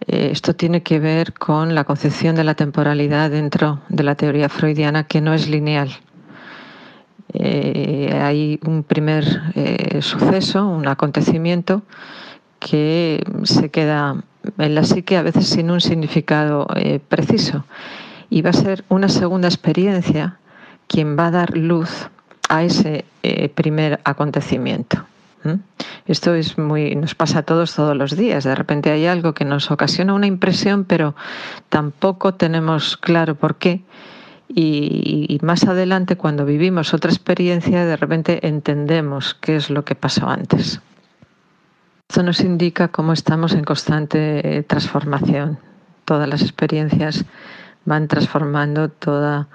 Eh, 0.00 0.28
esto 0.30 0.54
tiene 0.54 0.82
que 0.82 0.98
ver 0.98 1.32
con 1.32 1.74
la 1.74 1.84
concepción 1.84 2.36
de 2.36 2.44
la 2.44 2.54
temporalidad 2.54 3.30
dentro 3.30 3.80
de 3.88 4.02
la 4.02 4.14
teoría 4.14 4.48
freudiana 4.48 5.04
que 5.04 5.20
no 5.20 5.32
es 5.34 5.48
lineal. 5.48 5.90
Eh, 7.32 8.18
hay 8.20 8.60
un 8.64 8.82
primer 8.82 9.24
eh, 9.54 10.00
suceso, 10.02 10.66
un 10.66 10.86
acontecimiento 10.86 11.82
que 12.60 13.22
se 13.44 13.70
queda 13.70 14.22
en 14.58 14.74
la 14.74 14.84
psique 14.84 15.16
a 15.16 15.22
veces 15.22 15.48
sin 15.48 15.70
un 15.70 15.80
significado 15.80 16.66
preciso 17.08 17.64
y 18.30 18.42
va 18.42 18.50
a 18.50 18.54
ser 18.54 18.84
una 18.88 19.08
segunda 19.08 19.48
experiencia 19.48 20.38
quien 20.86 21.18
va 21.18 21.26
a 21.26 21.30
dar 21.32 21.56
luz 21.56 22.08
a 22.48 22.62
ese 22.62 23.04
primer 23.54 24.00
acontecimiento. 24.04 25.04
Esto 26.06 26.34
es 26.34 26.56
muy, 26.58 26.94
nos 26.94 27.14
pasa 27.14 27.40
a 27.40 27.42
todos 27.42 27.74
todos 27.74 27.96
los 27.96 28.16
días. 28.16 28.44
De 28.44 28.54
repente 28.54 28.90
hay 28.90 29.06
algo 29.06 29.34
que 29.34 29.44
nos 29.44 29.70
ocasiona 29.70 30.14
una 30.14 30.26
impresión, 30.26 30.84
pero 30.84 31.16
tampoco 31.68 32.34
tenemos 32.34 32.96
claro 32.96 33.34
por 33.34 33.56
qué. 33.56 33.84
Y, 34.48 35.38
más 35.42 35.64
adelante, 35.64 36.16
cuando 36.16 36.44
vivimos 36.44 36.94
otra 36.94 37.10
experiencia, 37.10 37.84
de 37.84 37.96
repente 37.96 38.46
entendemos 38.46 39.34
qué 39.34 39.56
es 39.56 39.70
lo 39.70 39.84
que 39.84 39.96
pasó 39.96 40.28
antes. 40.28 40.80
Esto 42.08 42.22
nos 42.22 42.40
indica 42.40 42.88
cómo 42.88 43.12
estamos 43.12 43.52
en 43.52 43.64
constante 43.64 44.58
eh, 44.58 44.62
transformación. 44.62 45.58
Todas 46.04 46.28
las 46.28 46.42
experiencias 46.42 47.24
van 47.84 48.06
transformando 48.06 48.88
todas 48.88 49.46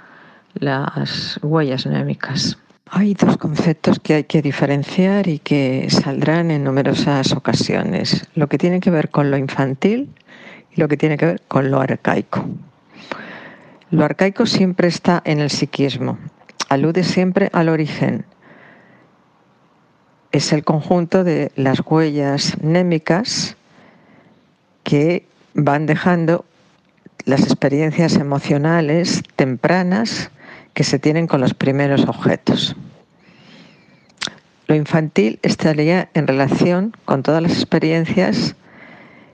las 0.56 1.40
huellas 1.42 1.86
némicas. 1.86 2.58
Hay 2.94 3.14
dos 3.14 3.38
conceptos 3.38 4.02
que 4.02 4.16
hay 4.16 4.24
que 4.26 4.42
diferenciar 4.42 5.30
y 5.30 5.40
que 5.40 5.88
saldrán 5.90 6.52
en 6.52 6.66
numerosas 6.66 7.32
ocasiones. 7.32 8.28
Lo 8.36 8.48
que 8.48 8.58
tiene 8.58 8.82
que 8.82 8.92
ver 8.92 9.10
con 9.10 9.32
lo 9.32 9.38
infantil 9.38 10.14
y 10.76 10.82
lo 10.82 10.90
que 10.90 10.98
tiene 10.98 11.16
que 11.16 11.26
ver 11.26 11.42
con 11.48 11.72
lo 11.72 11.80
arcaico. 11.80 12.44
Lo 13.92 14.04
arcaico 14.04 14.46
siempre 14.46 14.90
está 14.90 15.22
en 15.24 15.40
el 15.40 15.50
psiquismo, 15.50 16.18
alude 16.68 17.06
siempre 17.06 17.50
al 17.54 17.70
origen. 17.70 18.26
Es 20.34 20.52
el 20.52 20.66
conjunto 20.66 21.24
de 21.24 21.54
las 21.56 21.80
huellas 21.86 22.62
némicas 22.62 23.56
que 24.84 25.26
van 25.54 25.86
dejando 25.86 26.44
las 27.24 27.44
experiencias 27.44 28.16
emocionales 28.16 29.24
tempranas 29.38 30.30
que 30.74 30.84
se 30.84 31.00
tienen 31.00 31.28
con 31.28 31.42
los 31.42 31.54
primeros 31.54 32.08
objetos. 32.08 32.76
Lo 34.68 34.76
infantil 34.76 35.40
estaría 35.42 36.10
en 36.14 36.28
relación 36.28 36.96
con 37.06 37.24
todas 37.24 37.42
las 37.42 37.54
experiencias 37.54 38.56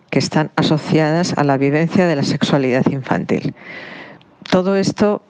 que 0.09 0.19
están 0.19 0.51
asociadas 0.55 1.37
a 1.37 1.43
la 1.43 1.57
vivencia 1.57 2.07
de 2.07 2.15
la 2.15 2.23
sexualidad 2.23 2.85
infantil. 2.87 3.53
Todo 4.49 4.75
esto 4.75 5.21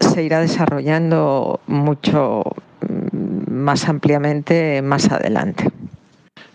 se 0.00 0.22
irá 0.22 0.40
desarrollando 0.40 1.60
mucho 1.66 2.42
mm, 2.82 3.50
más 3.50 3.88
ampliamente 3.88 4.82
más 4.82 5.10
adelante. 5.10 5.70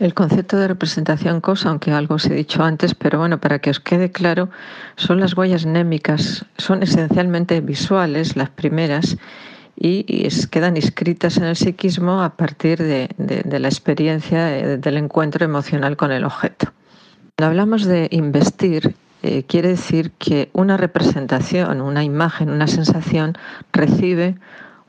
El 0.02 0.16
concepto 0.16 0.58
de 0.58 0.68
representación 0.68 1.42
cosa, 1.42 1.70
aunque 1.70 1.92
algo 1.92 2.16
os 2.16 2.26
he 2.26 2.34
dicho 2.34 2.64
antes, 2.64 2.96
pero 2.96 3.20
bueno, 3.20 3.40
para 3.40 3.60
que 3.60 3.70
os 3.70 3.80
quede 3.80 4.12
claro, 4.12 4.50
son 4.96 5.20
las 5.20 5.38
huellas 5.38 5.68
némicas, 5.68 6.44
son 6.58 6.82
esencialmente 6.82 7.62
visuales 7.62 8.36
las 8.36 8.50
primeras 8.50 9.18
y, 9.76 10.28
quedan 10.50 10.76
inscritas 10.76 11.38
en 11.38 11.44
el 11.44 11.56
psiquismo 11.56 12.24
a 12.24 12.36
partir 12.36 12.80
de, 12.82 13.10
la 13.60 13.68
experiencia 13.68 14.58
eh, 14.58 14.78
del 14.80 14.98
encuentro 14.98 15.46
emocional 15.46 15.96
con 15.98 16.12
el 16.12 16.26
objeto. 16.26 16.74
Cuando 17.38 17.52
hablamos 17.52 17.86
de 17.86 18.08
investir, 18.10 18.96
eh, 19.22 19.44
quiere 19.44 19.70
decir 19.70 20.14
que 20.18 20.50
una 20.54 20.78
representación, 20.78 21.80
una 21.80 22.04
imagen, 22.04 22.50
una 22.50 22.66
sensación 22.66 23.38
recibe 23.72 24.34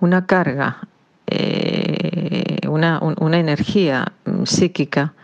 una 0.01 0.25
carga 0.25 0.79
eh, 1.27 2.43
una, 2.69 3.01
energía 3.39 4.13
psíquica 4.47 5.15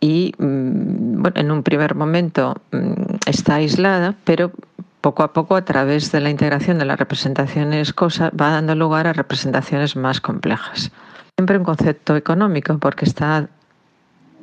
y 0.00 0.34
mm, 0.36 1.22
bueno, 1.22 1.40
en 1.40 1.50
un 1.50 1.62
primer 1.62 1.94
momento 1.94 2.60
mm, 2.72 3.16
está 3.26 3.54
aislada, 3.54 4.14
pero 4.24 4.52
poco 5.00 5.22
a 5.22 5.32
poco 5.32 5.56
a 5.56 5.64
través 5.64 6.12
de 6.12 6.20
la 6.20 6.30
integración 6.30 6.78
de 6.78 6.84
las 6.84 6.98
representaciones 6.98 7.92
cosas 7.92 8.30
va 8.38 8.50
dando 8.50 8.74
lugar 8.74 9.06
a 9.06 9.12
representaciones 9.12 9.96
más 9.96 10.20
complejas. 10.20 10.90
Siempre 11.36 11.58
un 11.58 11.64
concepto 11.64 12.16
económico 12.16 12.78
porque 12.78 13.04
está 13.04 13.48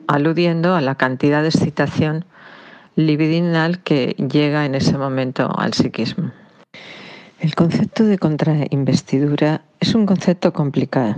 aludiendo 0.07 0.75
a 0.75 0.81
la 0.81 0.95
cantidad 0.95 1.41
de 1.41 1.49
excitación 1.49 2.25
libidinal 2.95 3.79
que 3.79 4.15
llega 4.17 4.65
en 4.65 4.75
ese 4.75 4.97
momento 4.97 5.51
al 5.57 5.73
psiquismo. 5.73 6.31
El 7.39 7.55
concepto 7.55 8.03
de 8.05 8.17
contrainvestidura 8.17 9.61
es 9.79 9.95
un 9.95 10.05
concepto 10.05 10.53
complicado. 10.53 11.15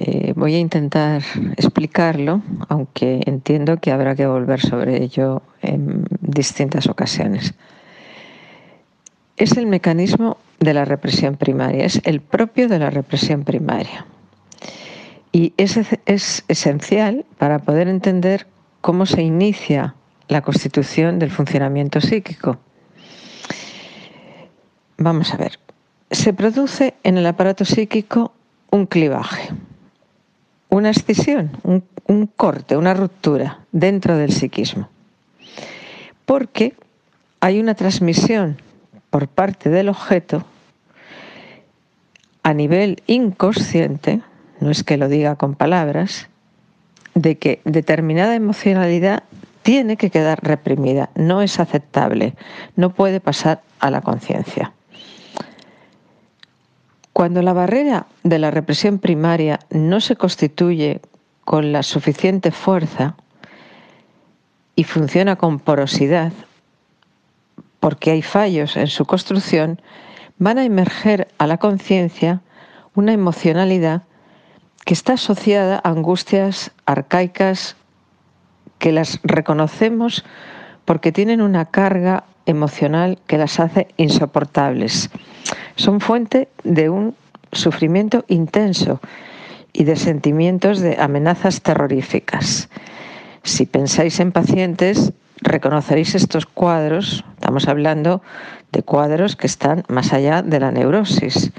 Eh, 0.00 0.32
voy 0.36 0.54
a 0.54 0.58
intentar 0.58 1.22
explicarlo, 1.56 2.42
aunque 2.68 3.20
entiendo 3.26 3.78
que 3.78 3.90
habrá 3.90 4.14
que 4.14 4.26
volver 4.26 4.60
sobre 4.60 5.02
ello 5.02 5.42
en 5.60 6.04
distintas 6.20 6.86
ocasiones. 6.86 7.54
Es 9.36 9.56
el 9.56 9.66
mecanismo 9.66 10.36
de 10.60 10.74
la 10.74 10.84
represión 10.84 11.36
primaria, 11.36 11.84
es 11.84 12.00
el 12.04 12.20
propio 12.20 12.68
de 12.68 12.78
la 12.78 12.90
represión 12.90 13.44
primaria. 13.44 14.06
Y 15.32 15.52
es, 15.56 15.78
es 16.06 16.44
esencial 16.48 17.24
para 17.36 17.58
poder 17.58 17.88
entender 17.88 18.46
cómo 18.80 19.04
se 19.04 19.22
inicia 19.22 19.94
la 20.28 20.42
constitución 20.42 21.18
del 21.18 21.30
funcionamiento 21.30 22.00
psíquico. 22.00 22.58
Vamos 24.96 25.32
a 25.32 25.36
ver. 25.36 25.58
Se 26.10 26.32
produce 26.32 26.94
en 27.02 27.18
el 27.18 27.26
aparato 27.26 27.64
psíquico 27.64 28.32
un 28.70 28.86
clivaje, 28.86 29.50
una 30.68 30.90
escisión, 30.90 31.50
un, 31.62 32.26
corte, 32.26 32.76
una 32.76 32.94
ruptura 32.94 33.60
dentro 33.72 34.16
del 34.16 34.32
psiquismo. 34.32 34.88
Porque 36.24 36.74
hay 37.40 37.60
una 37.60 37.74
transmisión 37.74 38.60
por 39.10 39.28
parte 39.28 39.70
del 39.70 39.88
objeto 39.88 40.44
a 42.42 42.52
nivel 42.54 43.02
inconsciente, 43.06 44.20
no 44.60 44.70
es 44.70 44.84
que 44.84 44.96
lo 44.96 45.08
diga 45.08 45.36
con 45.36 45.54
palabras, 45.54 46.28
de 47.14 47.36
que 47.36 47.60
determinada 47.64 48.34
emocionalidad 48.34 49.24
tiene 49.62 49.96
que 49.96 50.10
quedar 50.10 50.42
reprimida, 50.42 51.10
no 51.14 51.42
es 51.42 51.60
aceptable, 51.60 52.34
no 52.76 52.90
puede 52.90 53.20
pasar 53.20 53.62
a 53.80 53.90
la 53.90 54.00
conciencia. 54.00 54.72
Cuando 57.18 57.42
la 57.42 57.52
barrera 57.52 58.06
de 58.22 58.38
la 58.38 58.52
represión 58.52 59.00
primaria 59.00 59.58
no 59.70 60.00
se 60.00 60.14
constituye 60.14 61.00
con 61.44 61.72
la 61.72 61.82
suficiente 61.82 62.52
fuerza 62.52 63.16
y 64.76 64.84
funciona 64.84 65.34
con 65.34 65.58
porosidad, 65.58 66.32
porque 67.80 68.12
hay 68.12 68.22
fallos 68.22 68.76
en 68.76 68.86
su 68.86 69.04
construcción, 69.04 69.82
van 70.38 70.58
a 70.58 70.64
emerger 70.64 71.26
a 71.38 71.48
la 71.48 71.58
conciencia 71.58 72.40
una 72.94 73.14
emocionalidad 73.14 74.02
que 74.84 74.94
está 74.94 75.14
asociada 75.14 75.80
a 75.82 75.88
angustias 75.88 76.70
arcaicas 76.86 77.74
que 78.78 78.92
las 78.92 79.18
reconocemos 79.24 80.24
porque 80.84 81.10
tienen 81.10 81.42
una 81.42 81.64
carga 81.64 82.22
emocional 82.48 83.18
que 83.26 83.38
las 83.38 83.60
hace 83.60 83.88
insoportables. 83.96 85.10
Son 85.76 86.00
fuente 86.00 86.48
de 86.64 86.88
un 86.88 87.14
sufrimiento 87.52 88.24
intenso 88.28 89.00
y 89.72 89.84
de 89.84 89.96
sentimientos 89.96 90.80
de 90.80 90.96
amenazas 90.98 91.60
terroríficas. 91.62 92.68
Si 93.44 93.66
pensáis 93.66 94.18
en 94.18 94.32
pacientes, 94.32 95.12
reconoceréis 95.40 96.14
estos 96.14 96.46
cuadros, 96.46 97.24
estamos 97.34 97.68
hablando 97.68 98.22
de 98.72 98.82
cuadros 98.82 99.36
que 99.36 99.46
están 99.46 99.84
más 99.88 100.12
allá 100.12 100.42
de 100.42 100.58
la 100.58 100.72
neurosis, 100.72 101.52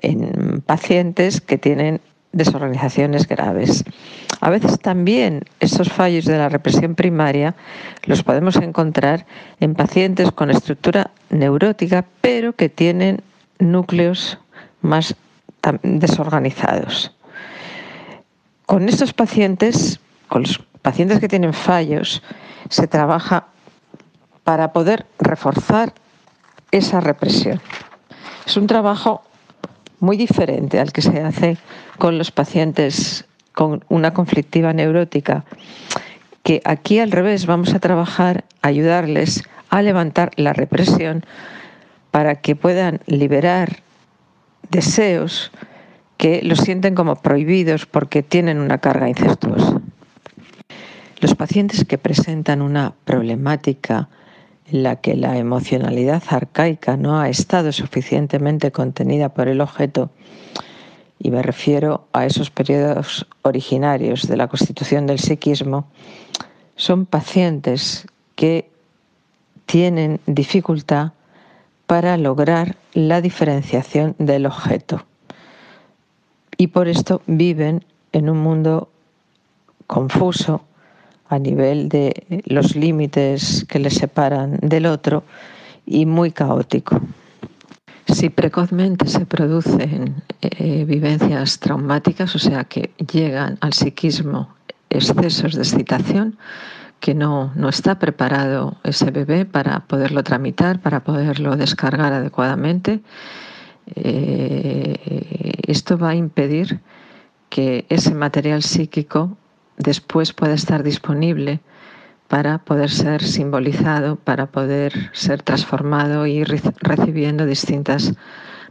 en 0.00 0.62
pacientes 0.64 1.40
que 1.40 1.58
tienen 1.58 2.00
desorganizaciones 2.36 3.26
graves. 3.26 3.84
A 4.40 4.50
veces 4.50 4.78
también 4.78 5.42
estos 5.58 5.90
fallos 5.90 6.26
de 6.26 6.38
la 6.38 6.48
represión 6.48 6.94
primaria 6.94 7.54
los 8.04 8.22
podemos 8.22 8.56
encontrar 8.56 9.26
en 9.58 9.74
pacientes 9.74 10.30
con 10.30 10.50
estructura 10.50 11.10
neurótica, 11.30 12.04
pero 12.20 12.52
que 12.52 12.68
tienen 12.68 13.22
núcleos 13.58 14.38
más 14.82 15.16
desorganizados. 15.82 17.12
Con 18.66 18.88
estos 18.88 19.12
pacientes, 19.12 19.98
con 20.28 20.42
los 20.42 20.58
pacientes 20.82 21.18
que 21.18 21.28
tienen 21.28 21.54
fallos, 21.54 22.22
se 22.68 22.86
trabaja 22.86 23.46
para 24.44 24.72
poder 24.72 25.06
reforzar 25.18 25.92
esa 26.70 27.00
represión. 27.00 27.60
Es 28.46 28.56
un 28.56 28.66
trabajo 28.66 29.22
muy 30.06 30.16
diferente 30.16 30.78
al 30.78 30.92
que 30.92 31.02
se 31.02 31.20
hace 31.20 31.58
con 31.98 32.16
los 32.16 32.30
pacientes 32.30 33.26
con 33.52 33.84
una 33.88 34.14
conflictiva 34.14 34.72
neurótica, 34.72 35.44
que 36.44 36.62
aquí 36.64 37.00
al 37.00 37.10
revés 37.10 37.46
vamos 37.46 37.74
a 37.74 37.80
trabajar, 37.80 38.44
ayudarles 38.62 39.42
a 39.68 39.82
levantar 39.82 40.30
la 40.36 40.52
represión 40.52 41.24
para 42.12 42.36
que 42.36 42.54
puedan 42.54 43.00
liberar 43.06 43.82
deseos 44.70 45.50
que 46.18 46.40
los 46.42 46.60
sienten 46.60 46.94
como 46.94 47.16
prohibidos 47.16 47.86
porque 47.86 48.22
tienen 48.22 48.58
una 48.58 48.78
carga 48.78 49.08
incestuosa. 49.08 49.80
Los 51.20 51.34
pacientes 51.34 51.84
que 51.84 51.98
presentan 51.98 52.62
una 52.62 52.94
problemática 53.04 54.08
en 54.70 54.82
la 54.82 54.96
que 54.96 55.14
la 55.14 55.38
emocionalidad 55.38 56.22
arcaica 56.28 56.96
no 56.96 57.20
ha 57.20 57.28
estado 57.28 57.72
suficientemente 57.72 58.72
contenida 58.72 59.28
por 59.28 59.48
el 59.48 59.60
objeto, 59.60 60.10
y 61.18 61.30
me 61.30 61.42
refiero 61.42 62.06
a 62.12 62.26
esos 62.26 62.50
periodos 62.50 63.26
originarios 63.42 64.28
de 64.28 64.36
la 64.36 64.48
constitución 64.48 65.06
del 65.06 65.18
psiquismo, 65.18 65.86
son 66.76 67.06
pacientes 67.06 68.06
que 68.34 68.70
tienen 69.64 70.20
dificultad 70.26 71.12
para 71.86 72.16
lograr 72.16 72.76
la 72.92 73.20
diferenciación 73.20 74.14
del 74.18 74.46
objeto. 74.46 75.04
Y 76.58 76.68
por 76.68 76.88
esto 76.88 77.22
viven 77.26 77.84
en 78.12 78.28
un 78.28 78.38
mundo 78.38 78.88
confuso 79.86 80.62
a 81.28 81.38
nivel 81.38 81.88
de 81.88 82.42
los 82.46 82.76
límites 82.76 83.64
que 83.68 83.78
les 83.78 83.94
separan 83.94 84.58
del 84.62 84.86
otro 84.86 85.24
y 85.84 86.06
muy 86.06 86.30
caótico. 86.32 87.00
Si 88.06 88.30
precozmente 88.30 89.08
se 89.08 89.26
producen 89.26 90.22
eh, 90.40 90.84
vivencias 90.84 91.58
traumáticas, 91.58 92.34
o 92.36 92.38
sea 92.38 92.64
que 92.64 92.90
llegan 93.12 93.58
al 93.60 93.72
psiquismo 93.72 94.54
excesos 94.90 95.54
de 95.54 95.62
excitación, 95.62 96.38
que 97.00 97.14
no, 97.14 97.52
no 97.56 97.68
está 97.68 97.98
preparado 97.98 98.76
ese 98.84 99.10
bebé 99.10 99.44
para 99.44 99.80
poderlo 99.80 100.22
tramitar, 100.22 100.80
para 100.80 101.00
poderlo 101.00 101.56
descargar 101.56 102.12
adecuadamente, 102.12 103.00
eh, 103.94 105.62
esto 105.66 105.98
va 105.98 106.10
a 106.10 106.14
impedir 106.14 106.80
que 107.48 107.86
ese 107.88 108.14
material 108.14 108.62
psíquico 108.62 109.36
después 109.78 110.32
pueda 110.32 110.54
estar 110.54 110.82
disponible 110.82 111.60
para 112.28 112.58
poder 112.58 112.90
ser 112.90 113.22
simbolizado, 113.22 114.16
para 114.16 114.46
poder 114.46 115.10
ser 115.12 115.42
transformado 115.42 116.26
y 116.26 116.44
recibiendo 116.44 117.46
distintas 117.46 118.14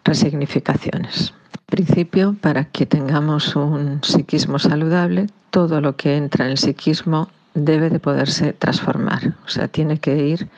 resignificaciones. 0.04 1.34
En 1.54 1.66
principio, 1.86 2.36
para 2.42 2.66
que 2.66 2.86
tengamos 2.86 3.56
un 3.56 4.04
psiquismo 4.04 4.60
saludable, 4.60 5.28
todo 5.50 5.82
lo 5.82 5.96
que 5.96 6.18
entra 6.18 6.46
en 6.46 6.52
el 6.52 6.58
psiquismo 6.58 7.30
debe 7.54 7.90
de 7.90 8.00
poderse 8.00 8.54
transformar, 8.54 9.36
o 9.46 9.50
sea, 9.50 9.68
tiene 9.68 9.98
que 9.98 10.18
ir 10.18 10.50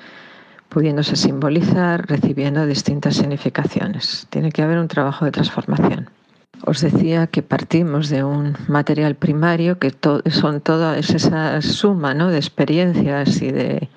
pudiéndose 0.70 1.16
simbolizar, 1.16 2.08
recibiendo 2.08 2.66
distintas 2.66 3.16
significaciones. 3.16 4.28
Tiene 4.30 4.52
que 4.52 4.62
haber 4.62 4.80
un 4.80 4.88
trabajo 4.88 5.24
de 5.24 5.32
transformación. 5.32 6.10
Os 6.66 6.82
decía 6.82 7.28
que 7.28 7.44
partimos 7.44 8.10
de 8.10 8.24
un 8.24 8.58
material 8.68 9.16
primario 9.16 9.78
que 9.80 9.94
son 10.32 10.62
toda 10.62 10.98
esa 10.98 11.62
suma 11.62 12.14
¿no? 12.14 12.30
de 12.30 12.38
experiencias 12.38 13.42
y 13.42 13.52
de 13.52 13.90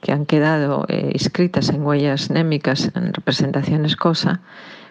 que 0.00 0.12
han 0.12 0.26
quedado 0.26 0.84
eh, 0.88 1.10
inscritas 1.12 1.70
en 1.70 1.82
huellas 1.82 2.28
némicas, 2.28 2.90
en 2.94 3.14
representaciones 3.14 3.96
cosa, 3.96 4.40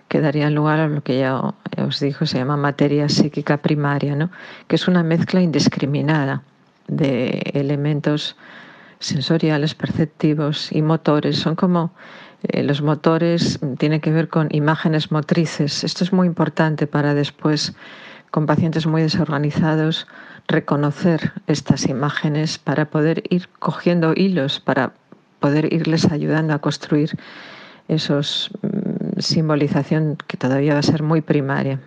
que 0.07 0.21
darían 0.21 0.55
lugar 0.55 0.79
a 0.79 0.88
lo 0.88 1.03
que 1.03 1.19
ya 1.19 1.53
os 1.77 1.99
dijo, 1.99 2.25
se 2.25 2.38
llama 2.38 2.57
materia 2.57 3.07
psíquica 3.10 3.57
primaria, 3.57 4.15
¿no? 4.15 4.31
que 4.67 4.75
es 4.75 4.88
una 4.88 5.03
mezcla 5.03 5.41
indiscriminada 5.41 6.43
de 6.88 7.41
elementos 7.53 8.36
sensoriales, 8.99 9.75
perceptivos 9.75 10.71
y 10.71 10.81
motores. 10.81 11.38
Son 11.38 11.55
como 11.55 11.93
eh, 12.43 12.63
los 12.63 12.82
motores, 12.82 13.60
tienen 13.77 14.01
que 14.01 14.12
ver 14.12 14.30
con 14.30 14.47
imágenes 14.51 15.12
motrices. 15.12 15.84
Esto 15.84 16.04
es 16.04 16.13
muy 16.13 16.27
importante 16.27 16.88
para 16.88 17.13
después, 17.13 17.73
con 18.32 18.45
pacientes 18.45 18.88
muy 18.88 19.01
desorganizados, 19.01 20.08
reconocer 20.47 21.34
estas 21.47 21.86
imágenes 21.86 22.58
para 22.58 22.86
poder 22.89 23.23
ir 23.30 23.47
cogiendo 23.60 24.13
hilos, 24.15 24.60
para 24.60 24.93
poder 25.39 25.71
irles 25.73 26.12
ayudando 26.12 26.54
a 26.54 26.60
construir 26.60 27.17
esos 27.88 28.51
mm, 28.62 29.19
simbolización 29.19 30.17
que 30.27 30.38
todavía 30.38 30.73
va 30.73 30.80
a 30.80 30.84
ser 30.84 31.04
muy 31.04 31.21
primaria. 31.21 31.80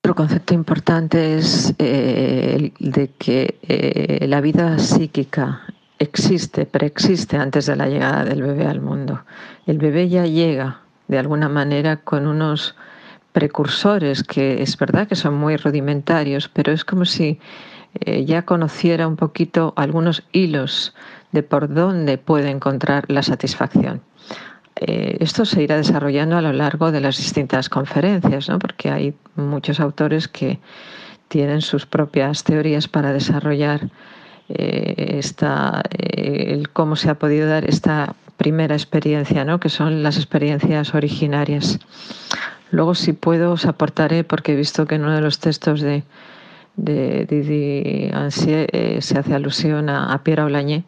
Otro 0.00 0.14
concepto 0.14 0.52
importante 0.52 1.36
es 1.36 1.74
eh, 1.78 2.72
el 2.78 2.92
de 2.92 3.08
que 3.08 3.58
eh, 3.62 4.26
la 4.26 4.40
vida 4.40 4.78
psíquica 4.78 5.62
existe, 6.02 6.66
preexiste 6.66 7.36
antes 7.36 7.66
de 7.66 7.76
la 7.76 7.86
llegada 7.86 8.24
del 8.24 8.42
bebé 8.42 8.66
al 8.66 8.80
mundo. 8.80 9.24
El 9.66 9.78
bebé 9.78 10.08
ya 10.08 10.26
llega 10.26 10.80
de 11.08 11.18
alguna 11.18 11.48
manera 11.48 11.98
con 11.98 12.26
unos 12.26 12.74
precursores 13.32 14.22
que 14.22 14.62
es 14.62 14.76
verdad 14.76 15.08
que 15.08 15.16
son 15.16 15.34
muy 15.34 15.56
rudimentarios, 15.56 16.48
pero 16.48 16.72
es 16.72 16.84
como 16.84 17.04
si 17.04 17.38
eh, 18.00 18.24
ya 18.24 18.42
conociera 18.42 19.06
un 19.06 19.16
poquito 19.16 19.72
algunos 19.76 20.22
hilos 20.32 20.94
de 21.32 21.42
por 21.42 21.72
dónde 21.72 22.18
puede 22.18 22.50
encontrar 22.50 23.04
la 23.08 23.22
satisfacción. 23.22 24.02
Eh, 24.76 25.18
esto 25.20 25.44
se 25.44 25.62
irá 25.62 25.76
desarrollando 25.76 26.36
a 26.36 26.42
lo 26.42 26.52
largo 26.52 26.90
de 26.92 27.00
las 27.00 27.16
distintas 27.16 27.68
conferencias, 27.68 28.48
¿no? 28.48 28.58
porque 28.58 28.90
hay 28.90 29.14
muchos 29.36 29.80
autores 29.80 30.28
que 30.28 30.58
tienen 31.28 31.62
sus 31.62 31.86
propias 31.86 32.44
teorías 32.44 32.88
para 32.88 33.12
desarrollar 33.12 33.88
eh, 34.48 35.18
esta, 35.18 35.82
eh, 35.90 36.62
cómo 36.72 36.96
se 36.96 37.10
ha 37.10 37.14
podido 37.14 37.48
dar 37.48 37.68
esta 37.68 38.14
primera 38.36 38.74
experiencia, 38.74 39.44
¿no? 39.44 39.60
que 39.60 39.68
son 39.68 40.02
las 40.02 40.16
experiencias 40.16 40.94
originarias. 40.94 41.78
Luego, 42.70 42.94
si 42.94 43.12
puedo, 43.12 43.52
os 43.52 43.66
aportaré, 43.66 44.24
porque 44.24 44.52
he 44.52 44.56
visto 44.56 44.86
que 44.86 44.96
en 44.96 45.02
uno 45.02 45.14
de 45.14 45.20
los 45.20 45.38
textos 45.38 45.80
de, 45.80 46.04
de 46.76 47.26
Didi 47.26 48.10
eh, 48.12 48.98
se 49.00 49.18
hace 49.18 49.34
alusión 49.34 49.88
a, 49.88 50.12
a 50.12 50.22
Pierre 50.24 50.42
Olañé, 50.42 50.84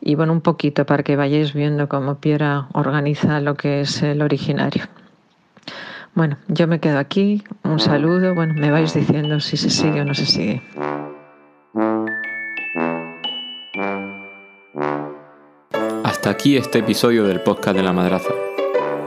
y 0.00 0.14
bueno, 0.14 0.32
un 0.32 0.40
poquito 0.40 0.86
para 0.86 1.02
que 1.02 1.16
vayáis 1.16 1.52
viendo 1.52 1.88
cómo 1.88 2.16
Piera 2.16 2.68
organiza 2.72 3.40
lo 3.40 3.54
que 3.54 3.82
es 3.82 4.02
el 4.02 4.22
originario. 4.22 4.84
Bueno, 6.14 6.38
yo 6.48 6.66
me 6.66 6.80
quedo 6.80 6.98
aquí, 6.98 7.44
un 7.62 7.78
saludo, 7.78 8.34
bueno, 8.34 8.54
me 8.54 8.70
vais 8.70 8.94
diciendo 8.94 9.38
si 9.40 9.56
se 9.56 9.70
sigue 9.70 10.00
o 10.00 10.04
no 10.04 10.14
se 10.14 10.26
sigue. 10.26 10.62
Hasta 16.04 16.30
aquí 16.30 16.56
este 16.56 16.80
episodio 16.80 17.24
del 17.24 17.40
podcast 17.40 17.76
de 17.76 17.82
la 17.82 17.92
madraza. 17.92 18.30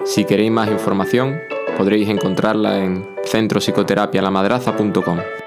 Si 0.05 0.25
queréis 0.25 0.51
más 0.51 0.69
información, 0.69 1.39
podréis 1.77 2.09
encontrarla 2.09 2.79
en 2.79 3.07
centropsicoterapialamadraza.com. 3.25 5.42